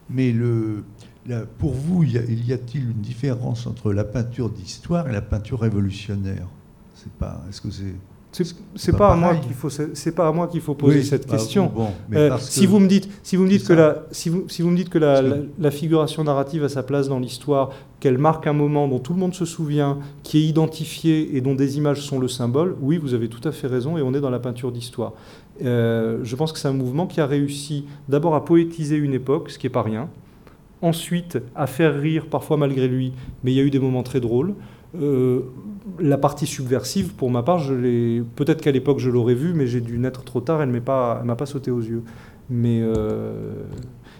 [0.09, 0.83] Mais le,
[1.27, 2.11] la- pour vous, il
[2.45, 6.47] y a-t-il une différence entre la peinture d'histoire et la peinture révolutionnaire?
[6.95, 7.43] C'est pas.
[7.49, 7.95] Est-ce que c'est
[8.75, 11.05] C'est, pas pas, à moi qu'il faut, c'est pas à moi qu'il faut poser Oui,
[11.05, 11.71] cette question.
[11.73, 13.87] Bon, Euh, si vous me dites, si vous me dites c'est que ça.
[13.87, 16.63] la, si vous, si vous me dites que la, Parce que- la, la figuration narrative
[16.63, 17.69] a sa place dans l'histoire,
[17.99, 21.53] qu'elle marque un moment dont tout le monde se souvient, qui est identifié et dont
[21.55, 24.21] des images sont le symbole, oui, vous avez tout à fait raison et on est
[24.21, 25.13] dans la peinture d'histoire.
[25.63, 29.49] Euh, je pense que c'est un mouvement qui a réussi d'abord à poétiser une époque,
[29.49, 30.09] ce qui est pas rien.
[30.81, 34.19] Ensuite, à faire rire, parfois malgré lui, mais il y a eu des moments très
[34.19, 34.53] drôles.
[34.99, 35.41] Euh,
[35.99, 37.65] la partie subversive, pour ma part.
[38.35, 40.61] Peut-être qu'à l'époque je l'aurais vue, mais j'ai dû naître trop tard.
[40.61, 42.03] Elle elle m'a pas sauté aux yeux.
[42.49, 43.53] Mais euh,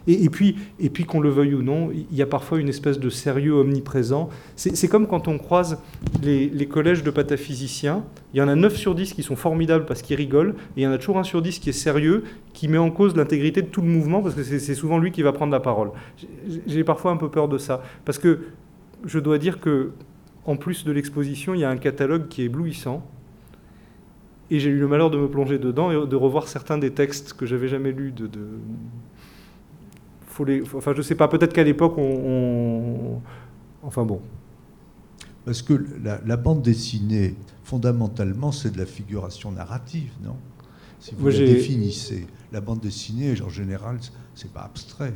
[0.08, 3.00] et, puis, et puis qu'on le veuille ou non, il y a parfois une espèce
[3.00, 4.30] de sérieux omniprésent.
[4.56, 5.80] C'est comme quand on croise
[6.22, 8.04] les, collèges de pataphysiciens.
[8.34, 10.84] Il y en a 9 sur 10 qui sont formidables parce qu'ils rigolent, et il
[10.84, 12.24] y en a toujours un sur 10 qui est sérieux,
[12.54, 15.22] qui met en cause l'intégrité de tout le mouvement, parce que c'est souvent lui qui
[15.22, 15.92] va prendre la parole.
[16.68, 18.40] J'ai- parfois un peu peur de ça, parce que
[19.06, 19.92] je dois dire que
[20.46, 23.06] en plus de l'exposition, il y a un catalogue qui est éblouissant.
[24.52, 27.34] Et j'ai eu le malheur de me plonger dedans et de revoir certains des textes
[27.34, 28.12] que j'avais jamais lus.
[28.12, 28.30] De-
[30.34, 30.62] Faut les...
[30.66, 33.22] faut- Enfin, je sais pas, peut-être qu'à l'époque, on, on-
[33.84, 34.20] Enfin bon.
[35.46, 35.74] Parce que
[36.04, 40.36] la, la bande dessinée, fondamentalement, c'est de la figuration narrative, non?
[41.00, 43.98] Si vous Moi, la définissez, la bande dessinée, en général,
[44.36, 45.14] c'est pas abstrait.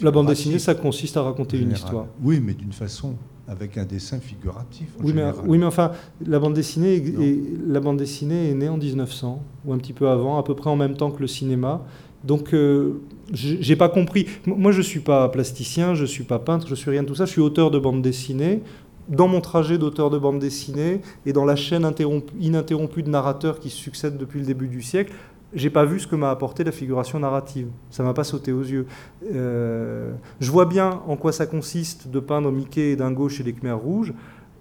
[0.00, 2.06] La bande dessinée, ça consiste à raconter une histoire.
[2.22, 3.16] Oui, mais d'une façon,
[3.48, 4.88] avec un dessin figuratif.
[4.98, 5.44] en Oui mais, général.
[5.46, 5.90] oui, mais enfin,
[6.24, 7.20] la bande, dessinée est, Non.
[7.20, 10.54] est- la bande dessinée est née en 1900, ou un petit peu avant, à peu
[10.54, 11.82] près en même temps que le cinéma.
[12.24, 13.00] Donc, euh,
[13.32, 14.26] j'ai pas compris.
[14.46, 17.26] Moi, je suis pas plasticien, je suis pas peintre, je suis rien de tout ça.
[17.26, 18.62] Je suis auteur de bande dessinée.
[19.08, 23.60] Dans mon trajet d'auteur de bande dessinée et dans la chaîne interrompu- ininterrompue de narrateurs
[23.60, 25.12] qui se succèdent depuis le début du siècle,
[25.52, 27.68] j'ai pas vu ce que m'a apporté la figuration narrative.
[27.90, 28.86] Ça m'a pas sauté aux yeux.
[29.32, 33.52] Euh, je vois bien en quoi ça consiste de peindre Mickey et Dingo chez les
[33.52, 34.14] Khmers rouges,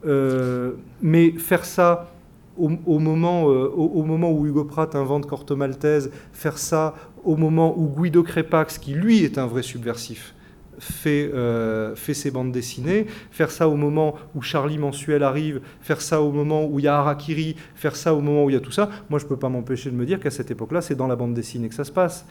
[0.06, 2.12] euh, mais faire ça
[2.58, 6.94] au, moment, euh, au moment où Hugo Pratt invente Corto Maltese, faire ça
[7.24, 10.34] au moment où Guido Crepax, qui lui est un vrai subversif,
[10.80, 16.02] fait, euh, fait ses bandes dessinées, faire ça au moment où Charlie Mensuel arrive, faire
[16.02, 18.58] ça au moment où il y a Harakiri, faire ça au moment où il y
[18.58, 20.82] a tout ça, moi je ne peux pas m'empêcher de me dire qu'à cette époque-là,
[20.82, 22.26] c'est dans la bande dessinée que ça se passe.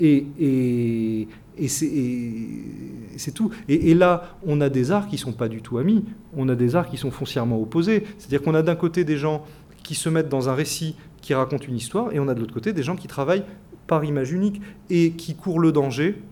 [0.00, 1.28] Et, et,
[1.58, 3.50] et c'est tout.
[3.68, 6.04] Et, et là, on a des arts qui sont pas du tout amis.
[6.36, 8.04] On a des arts qui sont foncièrement opposés.
[8.16, 9.44] C'est-à-dire qu'on a d'un côté des gens
[9.82, 12.54] qui se mettent dans un récit qui raconte une histoire, et on a de l'autre
[12.54, 13.42] côté des gens qui travaillent
[13.88, 16.22] par image unique et qui courent le danger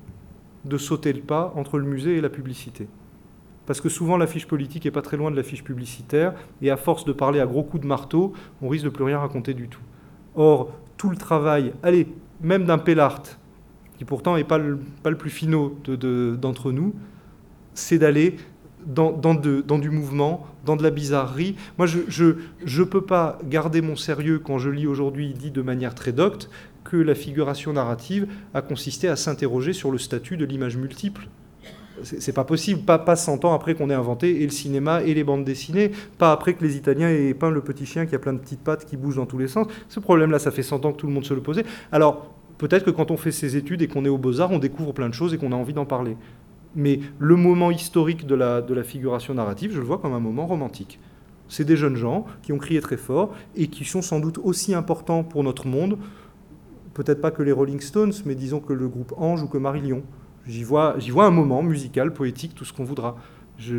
[0.64, 2.86] de sauter le pas entre le musée et la publicité.
[3.66, 7.04] Parce que souvent l'affiche politique est pas très loin de l'affiche publicitaire, et à force
[7.04, 8.32] de parler à gros coups de marteau,
[8.62, 9.80] on risque de plus rien raconter du tout.
[10.36, 12.06] Or, tout le travail, allez,
[12.40, 13.22] même d'un Pellart,
[13.98, 14.78] qui pourtant n'est pas le,
[15.18, 16.94] plus finot de- de- d'entre nous,
[17.74, 18.36] c'est d'aller
[18.86, 21.56] dans, du mouvement, dans de la bizarrerie.
[21.76, 25.94] Moi, je ne peux pas garder mon sérieux quand je lis aujourd'hui, dit de manière
[25.94, 26.48] très docte,
[26.88, 31.28] que la figuration narrative a consisté à s'interroger sur le statut de l'image multiple.
[32.02, 35.14] C'est pas possible, pas, pas 100 ans après qu'on ait inventé et le cinéma et
[35.14, 38.18] les bandes dessinées, pas après que les Italiens aient peint le petit chien qui a
[38.18, 39.66] plein de petites pattes qui bougent dans tous les sens.
[39.88, 41.64] Ce problème-là, ça fait 100 ans que tout le monde se le posait.
[41.92, 44.92] Alors, peut-être que quand on fait ses études et qu'on est aux beaux-arts, on découvre
[44.92, 46.18] plein de choses et qu'on a envie d'en parler.
[46.74, 50.20] Mais le moment historique de la, de la figuration narrative, je le vois comme un
[50.20, 51.00] moment romantique.
[51.48, 54.74] C'est des jeunes gens qui ont crié très fort et qui sont sans doute aussi
[54.74, 55.96] importants pour notre monde,
[56.96, 60.02] peut-être pas que les Rolling Stones, mais disons que le groupe Ange ou que Marillion.
[60.46, 63.16] J'y vois, j'y vois un moment musical, poétique, tout ce qu'on voudra.
[63.58, 63.76] Je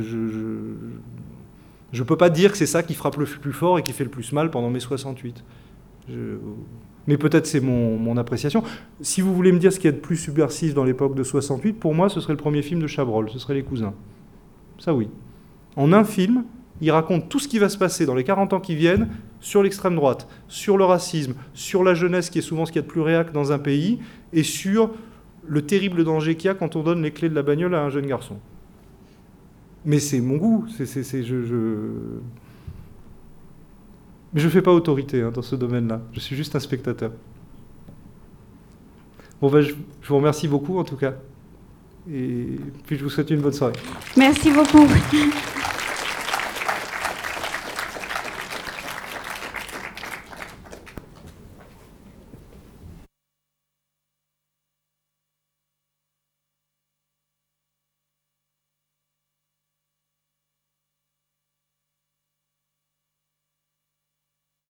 [1.94, 4.04] je peux pas dire que c'est ça qui frappe le plus fort et qui fait
[4.04, 5.44] le plus mal pendant mai 68.
[6.10, 6.38] Je-
[7.08, 8.64] Mais peut-être c'est mon, mon appréciation.
[9.02, 11.24] Si vous voulez me dire ce qu'il y a de plus subversif dans l'époque de
[11.24, 13.94] 68, pour moi, ce serait le premier film de Chabrol, ce serait Les Cousins.
[14.78, 15.08] Ça oui.
[15.78, 16.44] En un film,
[16.82, 19.08] il raconte tout ce qui va se passer dans les 40 ans qui viennent
[19.40, 22.84] sur l'extrême droite, sur le racisme, sur la jeunesse qui est souvent ce qu'il y
[22.84, 24.00] a de plus réac dans un pays,
[24.34, 24.92] et sur
[25.48, 27.82] le terrible danger qu'il y a quand on donne les clés de la bagnole à
[27.82, 28.38] un jeune garçon.
[29.86, 31.36] Mais c'est mon goût, c'est, je.
[34.34, 37.12] Mais je ne fais pas autorité hein, dans ce domaine-là, je suis juste un spectateur.
[39.40, 39.74] Bon, ben, je
[40.08, 41.14] vous remercie beaucoup en tout cas,
[42.12, 43.74] et puis je vous souhaite une bonne soirée.
[44.18, 44.86] Merci beaucoup.